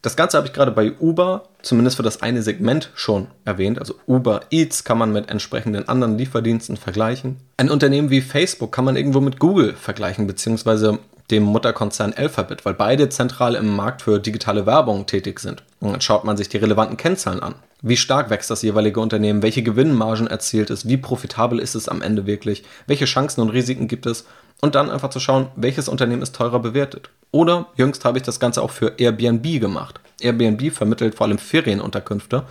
Das 0.06 0.14
Ganze 0.14 0.36
habe 0.36 0.46
ich 0.46 0.52
gerade 0.52 0.70
bei 0.70 0.92
Uber, 1.00 1.48
zumindest 1.62 1.96
für 1.96 2.04
das 2.04 2.22
eine 2.22 2.40
Segment, 2.40 2.92
schon 2.94 3.26
erwähnt. 3.44 3.80
Also 3.80 3.96
Uber 4.06 4.42
Eats 4.50 4.84
kann 4.84 4.98
man 4.98 5.12
mit 5.12 5.28
entsprechenden 5.30 5.88
anderen 5.88 6.16
Lieferdiensten 6.16 6.76
vergleichen. 6.76 7.38
Ein 7.56 7.70
Unternehmen 7.70 8.08
wie 8.08 8.20
Facebook 8.20 8.70
kann 8.70 8.84
man 8.84 8.94
irgendwo 8.94 9.20
mit 9.20 9.40
Google 9.40 9.72
vergleichen, 9.72 10.28
beziehungsweise 10.28 11.00
dem 11.32 11.42
Mutterkonzern 11.42 12.12
Alphabet, 12.12 12.64
weil 12.64 12.74
beide 12.74 13.08
zentral 13.08 13.56
im 13.56 13.74
Markt 13.74 14.02
für 14.02 14.20
digitale 14.20 14.64
Werbung 14.64 15.06
tätig 15.06 15.40
sind. 15.40 15.64
Und 15.80 15.90
dann 15.90 16.00
schaut 16.00 16.22
man 16.22 16.36
sich 16.36 16.48
die 16.48 16.58
relevanten 16.58 16.96
Kennzahlen 16.96 17.42
an. 17.42 17.56
Wie 17.82 17.96
stark 17.96 18.30
wächst 18.30 18.48
das 18.48 18.62
jeweilige 18.62 19.00
Unternehmen? 19.00 19.42
Welche 19.42 19.64
Gewinnmargen 19.64 20.28
erzielt 20.28 20.70
es? 20.70 20.86
Wie 20.86 20.98
profitabel 20.98 21.58
ist 21.58 21.74
es 21.74 21.88
am 21.88 22.00
Ende 22.00 22.26
wirklich? 22.26 22.62
Welche 22.86 23.06
Chancen 23.06 23.40
und 23.40 23.50
Risiken 23.50 23.88
gibt 23.88 24.06
es? 24.06 24.24
Und 24.60 24.76
dann 24.76 24.88
einfach 24.88 25.10
zu 25.10 25.18
schauen, 25.18 25.48
welches 25.56 25.88
Unternehmen 25.88 26.22
ist 26.22 26.36
teurer 26.36 26.60
bewertet. 26.60 27.10
Oder 27.37 27.66
jüngst 27.77 28.07
habe 28.07 28.16
ich 28.16 28.25
das 28.25 28.40
Ganze 28.40 28.62
auch 28.62 28.70
für 28.70 28.94
Airbnb 28.96 29.61
gemacht. 29.61 30.01
Airbnb 30.22 30.72
vermittelt 30.72 31.16
vor 31.16 31.27
allem 31.27 31.37
Ferienunterkünfte. 31.37 32.44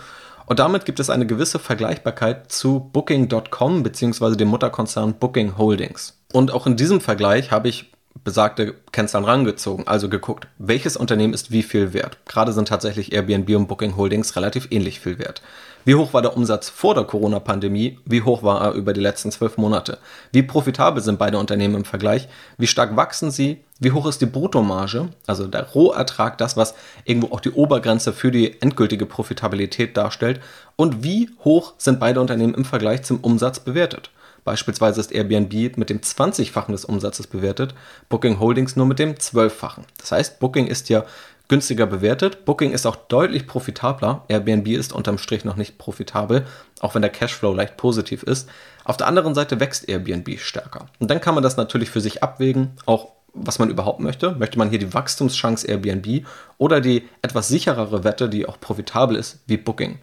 Und 0.46 0.60
damit 0.60 0.84
gibt 0.84 1.00
es 1.00 1.10
eine 1.10 1.26
gewisse 1.26 1.58
Vergleichbarkeit 1.58 2.52
zu 2.52 2.88
Booking.com 2.92 3.82
bzw. 3.82 4.36
dem 4.36 4.46
Mutterkonzern 4.46 5.14
Booking 5.14 5.58
Holdings. 5.58 6.16
Und 6.32 6.52
auch 6.52 6.68
in 6.68 6.76
diesem 6.76 7.00
Vergleich 7.00 7.50
habe 7.50 7.68
ich 7.68 7.90
besagte 8.24 8.74
Kennzahlen 8.92 9.24
rangezogen, 9.24 9.86
also 9.86 10.08
geguckt, 10.08 10.48
welches 10.58 10.96
Unternehmen 10.96 11.34
ist 11.34 11.50
wie 11.50 11.62
viel 11.62 11.92
wert. 11.92 12.18
Gerade 12.26 12.52
sind 12.52 12.68
tatsächlich 12.68 13.12
Airbnb 13.12 13.48
und 13.56 13.66
Booking 13.68 13.96
Holdings 13.96 14.36
relativ 14.36 14.68
ähnlich 14.70 15.00
viel 15.00 15.18
wert. 15.18 15.42
Wie 15.84 15.94
hoch 15.94 16.12
war 16.12 16.22
der 16.22 16.36
Umsatz 16.36 16.68
vor 16.68 16.94
der 16.96 17.04
Corona-Pandemie? 17.04 18.00
Wie 18.04 18.22
hoch 18.22 18.42
war 18.42 18.60
er 18.60 18.72
über 18.72 18.92
die 18.92 19.00
letzten 19.00 19.30
zwölf 19.30 19.56
Monate? 19.56 19.98
Wie 20.32 20.42
profitabel 20.42 21.00
sind 21.00 21.18
beide 21.18 21.38
Unternehmen 21.38 21.76
im 21.76 21.84
Vergleich? 21.84 22.28
Wie 22.58 22.66
stark 22.66 22.96
wachsen 22.96 23.30
sie? 23.30 23.58
Wie 23.78 23.92
hoch 23.92 24.06
ist 24.06 24.20
die 24.20 24.26
Bruttomarge, 24.26 25.10
also 25.28 25.46
der 25.46 25.62
Rohertrag, 25.70 26.38
das, 26.38 26.56
was 26.56 26.74
irgendwo 27.04 27.32
auch 27.32 27.40
die 27.40 27.52
Obergrenze 27.52 28.12
für 28.12 28.32
die 28.32 28.60
endgültige 28.60 29.06
Profitabilität 29.06 29.96
darstellt? 29.96 30.40
Und 30.74 31.04
wie 31.04 31.30
hoch 31.44 31.74
sind 31.78 32.00
beide 32.00 32.20
Unternehmen 32.20 32.54
im 32.54 32.64
Vergleich 32.64 33.04
zum 33.04 33.20
Umsatz 33.20 33.60
bewertet? 33.60 34.10
Beispielsweise 34.46 35.00
ist 35.00 35.12
Airbnb 35.12 35.76
mit 35.76 35.90
dem 35.90 36.00
20-fachen 36.00 36.70
des 36.70 36.84
Umsatzes 36.84 37.26
bewertet, 37.26 37.74
Booking 38.08 38.38
Holdings 38.38 38.76
nur 38.76 38.86
mit 38.86 39.00
dem 39.00 39.14
12-fachen. 39.14 39.84
Das 39.98 40.12
heißt, 40.12 40.38
Booking 40.38 40.68
ist 40.68 40.88
ja 40.88 41.04
günstiger 41.48 41.86
bewertet. 41.86 42.44
Booking 42.44 42.70
ist 42.70 42.86
auch 42.86 42.94
deutlich 42.94 43.48
profitabler. 43.48 44.24
Airbnb 44.28 44.68
ist 44.68 44.92
unterm 44.92 45.18
Strich 45.18 45.44
noch 45.44 45.56
nicht 45.56 45.78
profitabel, 45.78 46.46
auch 46.78 46.94
wenn 46.94 47.02
der 47.02 47.10
Cashflow 47.10 47.52
leicht 47.54 47.76
positiv 47.76 48.22
ist. 48.22 48.48
Auf 48.84 48.96
der 48.96 49.08
anderen 49.08 49.34
Seite 49.34 49.58
wächst 49.58 49.88
Airbnb 49.88 50.38
stärker. 50.38 50.86
Und 51.00 51.10
dann 51.10 51.20
kann 51.20 51.34
man 51.34 51.42
das 51.42 51.56
natürlich 51.56 51.90
für 51.90 52.00
sich 52.00 52.22
abwägen, 52.22 52.70
auch 52.86 53.08
was 53.34 53.58
man 53.58 53.68
überhaupt 53.68 53.98
möchte. 53.98 54.30
Möchte 54.32 54.58
man 54.58 54.70
hier 54.70 54.78
die 54.78 54.94
Wachstumschance 54.94 55.66
Airbnb 55.66 56.24
oder 56.56 56.80
die 56.80 57.08
etwas 57.20 57.48
sicherere 57.48 58.04
Wette, 58.04 58.28
die 58.28 58.46
auch 58.46 58.60
profitabel 58.60 59.16
ist, 59.16 59.40
wie 59.46 59.56
Booking? 59.56 59.98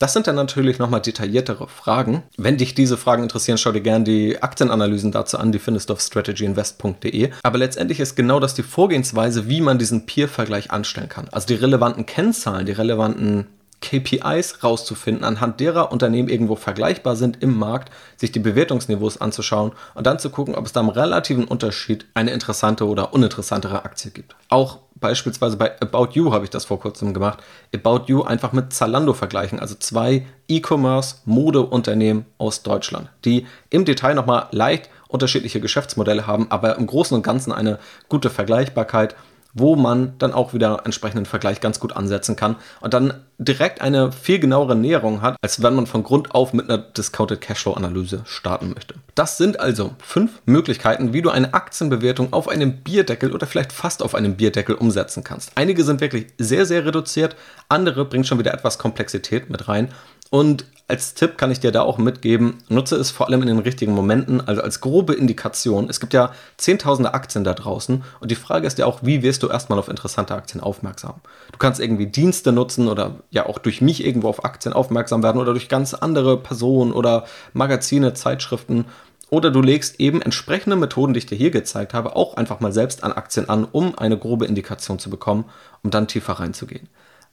Das 0.00 0.14
sind 0.14 0.26
dann 0.26 0.34
natürlich 0.34 0.78
nochmal 0.78 1.02
detailliertere 1.02 1.68
Fragen. 1.68 2.22
Wenn 2.38 2.56
dich 2.56 2.74
diese 2.74 2.96
Fragen 2.96 3.22
interessieren, 3.22 3.58
schau 3.58 3.70
dir 3.70 3.82
gerne 3.82 4.02
die 4.02 4.42
Aktienanalysen 4.42 5.12
dazu 5.12 5.36
an, 5.36 5.52
die 5.52 5.58
findest 5.58 5.90
du 5.90 5.92
auf 5.92 6.00
strategyinvest.de. 6.00 7.28
Aber 7.42 7.58
letztendlich 7.58 8.00
ist 8.00 8.16
genau 8.16 8.40
das 8.40 8.54
die 8.54 8.62
Vorgehensweise, 8.62 9.50
wie 9.50 9.60
man 9.60 9.78
diesen 9.78 10.06
Peer-Vergleich 10.06 10.70
anstellen 10.70 11.10
kann. 11.10 11.28
Also 11.32 11.48
die 11.48 11.54
relevanten 11.54 12.06
Kennzahlen, 12.06 12.64
die 12.64 12.72
relevanten 12.72 13.46
KPIs 13.80 14.62
rauszufinden, 14.62 15.24
anhand 15.24 15.60
derer 15.60 15.90
Unternehmen 15.90 16.28
irgendwo 16.28 16.54
vergleichbar 16.54 17.16
sind 17.16 17.42
im 17.42 17.58
Markt, 17.58 17.90
sich 18.16 18.30
die 18.30 18.38
Bewertungsniveaus 18.38 19.20
anzuschauen 19.20 19.72
und 19.94 20.06
dann 20.06 20.18
zu 20.18 20.30
gucken, 20.30 20.54
ob 20.54 20.66
es 20.66 20.72
da 20.72 20.80
im 20.80 20.90
relativen 20.90 21.44
Unterschied 21.44 22.06
eine 22.14 22.30
interessante 22.30 22.86
oder 22.86 23.14
uninteressantere 23.14 23.84
Aktie 23.84 24.10
gibt. 24.10 24.36
Auch 24.48 24.78
beispielsweise 24.96 25.56
bei 25.56 25.80
About 25.80 26.10
You 26.12 26.32
habe 26.32 26.44
ich 26.44 26.50
das 26.50 26.66
vor 26.66 26.78
kurzem 26.78 27.14
gemacht. 27.14 27.38
About 27.74 28.04
You 28.06 28.22
einfach 28.22 28.52
mit 28.52 28.72
Zalando 28.72 29.14
vergleichen, 29.14 29.58
also 29.58 29.74
zwei 29.74 30.26
E-Commerce-Modeunternehmen 30.48 32.26
aus 32.36 32.62
Deutschland, 32.62 33.08
die 33.24 33.46
im 33.70 33.86
Detail 33.86 34.14
nochmal 34.14 34.48
leicht 34.50 34.90
unterschiedliche 35.08 35.60
Geschäftsmodelle 35.60 36.26
haben, 36.26 36.50
aber 36.50 36.76
im 36.76 36.86
Großen 36.86 37.16
und 37.16 37.22
Ganzen 37.22 37.52
eine 37.52 37.78
gute 38.08 38.30
Vergleichbarkeit 38.30 39.16
wo 39.54 39.76
man 39.76 40.14
dann 40.18 40.32
auch 40.32 40.54
wieder 40.54 40.82
entsprechenden 40.84 41.26
Vergleich 41.26 41.60
ganz 41.60 41.80
gut 41.80 41.96
ansetzen 41.96 42.36
kann 42.36 42.56
und 42.80 42.94
dann 42.94 43.14
direkt 43.38 43.80
eine 43.80 44.12
viel 44.12 44.38
genauere 44.38 44.76
Näherung 44.76 45.22
hat, 45.22 45.36
als 45.42 45.62
wenn 45.62 45.74
man 45.74 45.86
von 45.86 46.02
Grund 46.02 46.34
auf 46.34 46.52
mit 46.52 46.68
einer 46.68 46.78
Discounted 46.78 47.40
Cashflow 47.40 47.72
Analyse 47.72 48.22
starten 48.24 48.72
möchte. 48.74 48.94
Das 49.14 49.38
sind 49.38 49.58
also 49.58 49.92
fünf 50.02 50.42
Möglichkeiten, 50.46 51.12
wie 51.12 51.22
du 51.22 51.30
eine 51.30 51.54
Aktienbewertung 51.54 52.32
auf 52.32 52.48
einem 52.48 52.78
Bierdeckel 52.78 53.32
oder 53.32 53.46
vielleicht 53.46 53.72
fast 53.72 54.02
auf 54.02 54.14
einem 54.14 54.36
Bierdeckel 54.36 54.74
umsetzen 54.74 55.24
kannst. 55.24 55.52
Einige 55.54 55.84
sind 55.84 56.00
wirklich 56.00 56.26
sehr, 56.38 56.66
sehr 56.66 56.84
reduziert, 56.84 57.36
andere 57.68 58.04
bringen 58.04 58.24
schon 58.24 58.38
wieder 58.38 58.52
etwas 58.52 58.78
Komplexität 58.78 59.50
mit 59.50 59.68
rein 59.68 59.88
und 60.30 60.64
als 60.90 61.14
Tipp 61.14 61.38
kann 61.38 61.52
ich 61.52 61.60
dir 61.60 61.70
da 61.70 61.82
auch 61.82 61.98
mitgeben, 61.98 62.58
nutze 62.68 62.96
es 62.96 63.12
vor 63.12 63.28
allem 63.28 63.42
in 63.42 63.46
den 63.46 63.60
richtigen 63.60 63.92
Momenten, 63.92 64.40
also 64.40 64.60
als 64.60 64.80
grobe 64.80 65.14
Indikation. 65.14 65.88
Es 65.88 66.00
gibt 66.00 66.12
ja 66.12 66.32
zehntausende 66.56 67.14
Aktien 67.14 67.44
da 67.44 67.54
draußen 67.54 68.02
und 68.18 68.30
die 68.30 68.34
Frage 68.34 68.66
ist 68.66 68.76
ja 68.78 68.86
auch, 68.86 68.98
wie 69.02 69.22
wirst 69.22 69.44
du 69.44 69.48
erstmal 69.48 69.78
auf 69.78 69.88
interessante 69.88 70.34
Aktien 70.34 70.60
aufmerksam? 70.60 71.14
Du 71.52 71.58
kannst 71.58 71.80
irgendwie 71.80 72.06
Dienste 72.06 72.50
nutzen 72.50 72.88
oder 72.88 73.20
ja 73.30 73.46
auch 73.46 73.58
durch 73.58 73.80
mich 73.80 74.04
irgendwo 74.04 74.28
auf 74.28 74.44
Aktien 74.44 74.72
aufmerksam 74.72 75.22
werden 75.22 75.40
oder 75.40 75.52
durch 75.52 75.68
ganz 75.68 75.94
andere 75.94 76.36
Personen 76.36 76.92
oder 76.92 77.24
Magazine, 77.52 78.12
Zeitschriften. 78.14 78.86
Oder 79.30 79.52
du 79.52 79.62
legst 79.62 80.00
eben 80.00 80.20
entsprechende 80.20 80.74
Methoden, 80.74 81.14
die 81.14 81.18
ich 81.18 81.26
dir 81.26 81.38
hier 81.38 81.52
gezeigt 81.52 81.94
habe, 81.94 82.16
auch 82.16 82.34
einfach 82.34 82.58
mal 82.58 82.72
selbst 82.72 83.04
an 83.04 83.12
Aktien 83.12 83.48
an, 83.48 83.64
um 83.64 83.96
eine 83.96 84.18
grobe 84.18 84.46
Indikation 84.46 84.98
zu 84.98 85.08
bekommen, 85.08 85.44
um 85.84 85.92
dann 85.92 86.08
tiefer 86.08 86.32
reinzugehen. 86.32 86.88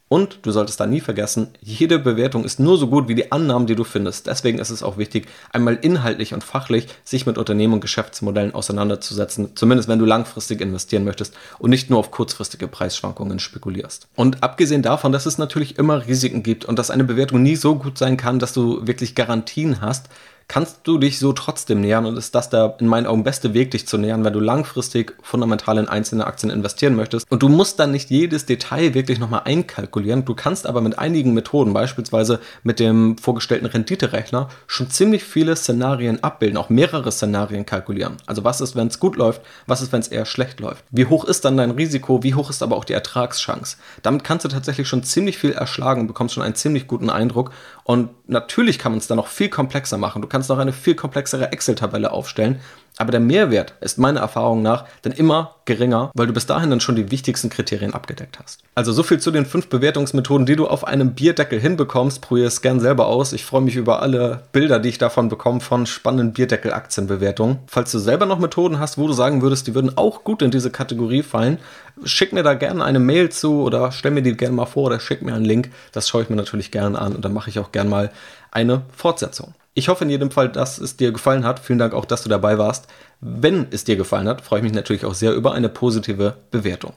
Und 0.09 0.39
du 0.43 0.51
solltest 0.51 0.79
da 0.79 0.85
nie 0.85 1.01
vergessen, 1.01 1.49
jede 1.61 1.99
Bewertung 1.99 2.45
ist 2.45 2.59
nur 2.59 2.77
so 2.77 2.87
gut 2.87 3.09
wie 3.09 3.15
die 3.15 3.31
Annahmen, 3.31 3.67
die 3.67 3.75
du 3.75 3.83
findest. 3.83 4.27
Deswegen 4.27 4.57
ist 4.57 4.69
es 4.69 4.81
auch 4.81 4.97
wichtig, 4.97 5.27
einmal 5.51 5.75
inhaltlich 5.75 6.33
und 6.33 6.45
fachlich 6.45 6.87
sich 7.03 7.25
mit 7.25 7.37
Unternehmen 7.37 7.73
und 7.73 7.81
Geschäftsmodellen 7.81 8.53
auseinanderzusetzen, 8.53 9.55
zumindest 9.55 9.89
wenn 9.89 9.99
du 9.99 10.05
langfristig 10.05 10.61
investieren 10.61 11.03
möchtest 11.03 11.33
und 11.59 11.71
nicht 11.71 11.89
nur 11.89 11.99
auf 11.99 12.11
kurzfristige 12.11 12.69
Preisschwankungen 12.69 13.39
spekulierst. 13.39 14.07
Und 14.15 14.43
abgesehen 14.43 14.81
davon, 14.81 15.11
dass 15.11 15.25
es 15.25 15.37
natürlich 15.37 15.77
immer 15.77 16.07
Risiken 16.07 16.41
gibt 16.41 16.63
und 16.63 16.79
dass 16.79 16.89
eine 16.89 17.03
Bewertung 17.03 17.43
nie 17.43 17.57
so 17.57 17.75
gut 17.75 17.97
sein 17.97 18.15
kann, 18.15 18.39
dass 18.39 18.53
du 18.53 18.87
wirklich 18.87 19.13
Garantien 19.13 19.81
hast, 19.81 20.07
kannst 20.47 20.79
du 20.83 20.97
dich 20.97 21.19
so 21.19 21.33
trotzdem 21.33 21.81
nähern 21.81 22.05
und 22.05 22.17
ist 22.17 22.33
das 22.33 22.49
der 22.49 22.75
in 22.79 22.87
meinen 22.87 23.05
Augen 23.05 23.23
beste 23.23 23.53
Weg, 23.53 23.71
dich 23.71 23.87
zu 23.87 23.97
nähern, 23.97 24.23
wenn 24.23 24.33
du 24.33 24.39
langfristig 24.39 25.13
fundamental 25.21 25.77
in 25.77 25.89
einzelne 25.89 26.25
Aktien 26.25 26.49
investieren 26.49 26.95
möchtest. 26.95 27.29
Und 27.29 27.43
du 27.43 27.49
musst 27.49 27.79
dann 27.79 27.91
nicht 27.91 28.09
jedes 28.09 28.45
Detail 28.45 28.93
wirklich 28.93 29.19
nochmal 29.19 29.41
einkalkulieren. 29.43 30.23
Du 30.23 30.35
kannst 30.35 30.65
aber 30.65 30.81
mit 30.81 30.97
einigen 30.97 31.33
Methoden, 31.33 31.73
beispielsweise 31.73 32.39
mit 32.63 32.79
dem 32.79 33.17
vorgestellten 33.17 33.65
Renditerechner, 33.65 34.47
schon 34.67 34.89
ziemlich 34.89 35.23
viele 35.23 35.55
Szenarien 35.55 36.23
abbilden, 36.23 36.57
auch 36.57 36.69
mehrere 36.69 37.11
Szenarien 37.11 37.65
kalkulieren. 37.65 38.17
Also 38.25 38.43
was 38.43 38.61
ist, 38.61 38.75
wenn 38.75 38.87
es 38.87 38.99
gut 38.99 39.17
läuft, 39.17 39.41
was 39.65 39.81
ist, 39.81 39.91
wenn 39.91 39.99
es 39.99 40.07
eher 40.07 40.25
schlecht 40.25 40.59
läuft. 40.61 40.83
Wie 40.91 41.05
hoch 41.05 41.25
ist 41.25 41.43
dann 41.43 41.57
dein 41.57 41.71
Risiko, 41.71 42.23
wie 42.23 42.35
hoch 42.35 42.49
ist 42.49 42.63
aber 42.63 42.77
auch 42.77 42.85
die 42.85 42.93
Ertragschance. 42.93 43.77
Damit 44.01 44.23
kannst 44.23 44.45
du 44.45 44.49
tatsächlich 44.49 44.87
schon 44.87 45.03
ziemlich 45.03 45.37
viel 45.37 45.51
erschlagen 45.51 46.01
und 46.01 46.07
bekommst 46.07 46.35
schon 46.35 46.43
einen 46.43 46.55
ziemlich 46.55 46.87
guten 46.87 47.09
Eindruck. 47.09 47.51
Und 47.87 48.09
natürlich 48.27 48.79
kann 48.79 48.91
man 48.91 48.99
es 48.99 49.07
dann 49.07 49.15
noch 49.15 49.27
viel 49.27 49.47
komplexer 49.47 49.97
machen. 49.97 50.21
Du 50.21 50.27
kannst 50.27 50.49
noch 50.49 50.57
eine 50.57 50.73
viel 50.73 50.93
komplexere 50.93 51.53
Excel-Tabelle 51.53 52.11
aufstellen. 52.11 52.59
Aber 52.97 53.11
der 53.11 53.19
Mehrwert 53.19 53.73
ist 53.81 53.97
meiner 53.97 54.21
Erfahrung 54.21 54.61
nach 54.61 54.85
dann 55.03 55.13
immer 55.13 55.55
geringer, 55.65 56.11
weil 56.15 56.27
du 56.27 56.33
bis 56.33 56.47
dahin 56.47 56.69
dann 56.69 56.79
schon 56.79 56.95
die 56.95 57.11
wichtigsten 57.11 57.49
Kriterien 57.49 57.93
abgedeckt 57.93 58.39
hast. 58.41 58.61
Also 58.73 58.91
so 58.91 59.03
viel 59.03 59.19
zu 59.19 59.31
den 59.31 59.45
fünf 59.45 59.67
Bewertungsmethoden, 59.67 60.45
die 60.45 60.55
du 60.55 60.67
auf 60.67 60.87
einem 60.87 61.13
Bierdeckel 61.13 61.59
hinbekommst. 61.59 62.21
Probier 62.21 62.47
es 62.47 62.61
gern 62.61 62.79
selber 62.79 63.07
aus. 63.07 63.33
Ich 63.33 63.45
freue 63.45 63.61
mich 63.61 63.75
über 63.75 64.01
alle 64.01 64.43
Bilder, 64.51 64.79
die 64.79 64.89
ich 64.89 64.97
davon 64.97 65.29
bekomme 65.29 65.59
von 65.59 65.85
spannenden 65.85 66.33
Bierdeckel-Aktienbewertungen. 66.33 67.59
Falls 67.67 67.91
du 67.91 67.99
selber 67.99 68.25
noch 68.25 68.39
Methoden 68.39 68.79
hast, 68.79 68.97
wo 68.97 69.07
du 69.07 69.13
sagen 69.13 69.41
würdest, 69.41 69.67
die 69.67 69.75
würden 69.75 69.97
auch 69.97 70.23
gut 70.23 70.41
in 70.41 70.51
diese 70.51 70.71
Kategorie 70.71 71.21
fallen, 71.21 71.59
schick 72.03 72.33
mir 72.33 72.43
da 72.43 72.53
gerne 72.53 72.83
eine 72.83 72.99
Mail 72.99 73.29
zu 73.29 73.61
oder 73.61 73.91
stell 73.91 74.11
mir 74.11 74.21
die 74.21 74.35
gerne 74.35 74.55
mal 74.55 74.65
vor 74.65 74.85
oder 74.85 74.99
schick 74.99 75.21
mir 75.21 75.33
einen 75.33 75.45
Link. 75.45 75.69
Das 75.91 76.07
schaue 76.07 76.23
ich 76.23 76.29
mir 76.29 76.35
natürlich 76.35 76.71
gerne 76.71 76.99
an 76.99 77.15
und 77.15 77.25
dann 77.25 77.33
mache 77.33 77.49
ich 77.49 77.59
auch 77.59 77.71
gerne 77.71 77.89
mal 77.89 78.11
eine 78.51 78.83
Fortsetzung. 78.91 79.53
Ich 79.73 79.89
hoffe 79.89 80.03
in 80.03 80.09
jedem 80.09 80.31
Fall, 80.31 80.49
dass 80.49 80.79
es 80.79 80.97
dir 80.97 81.11
gefallen 81.11 81.45
hat. 81.45 81.59
Vielen 81.59 81.79
Dank 81.79 81.93
auch, 81.93 82.05
dass 82.05 82.23
du 82.23 82.29
dabei 82.29 82.57
warst. 82.57 82.87
Wenn 83.21 83.67
es 83.69 83.83
dir 83.83 83.95
gefallen 83.95 84.27
hat, 84.27 84.41
freue 84.41 84.59
ich 84.59 84.63
mich 84.63 84.73
natürlich 84.73 85.05
auch 85.05 85.13
sehr 85.13 85.33
über 85.33 85.53
eine 85.53 85.69
positive 85.69 86.35
Bewertung. 86.49 86.93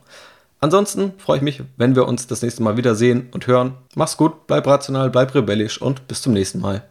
Ansonsten 0.59 1.13
freue 1.17 1.37
ich 1.37 1.43
mich, 1.43 1.63
wenn 1.77 1.95
wir 1.95 2.07
uns 2.07 2.27
das 2.27 2.41
nächste 2.41 2.63
Mal 2.63 2.77
wiedersehen 2.77 3.29
und 3.33 3.47
hören. 3.47 3.73
Mach's 3.95 4.17
gut, 4.17 4.47
bleib 4.47 4.67
rational, 4.67 5.09
bleib 5.09 5.33
rebellisch 5.33 5.81
und 5.81 6.07
bis 6.07 6.21
zum 6.21 6.33
nächsten 6.33 6.59
Mal. 6.59 6.83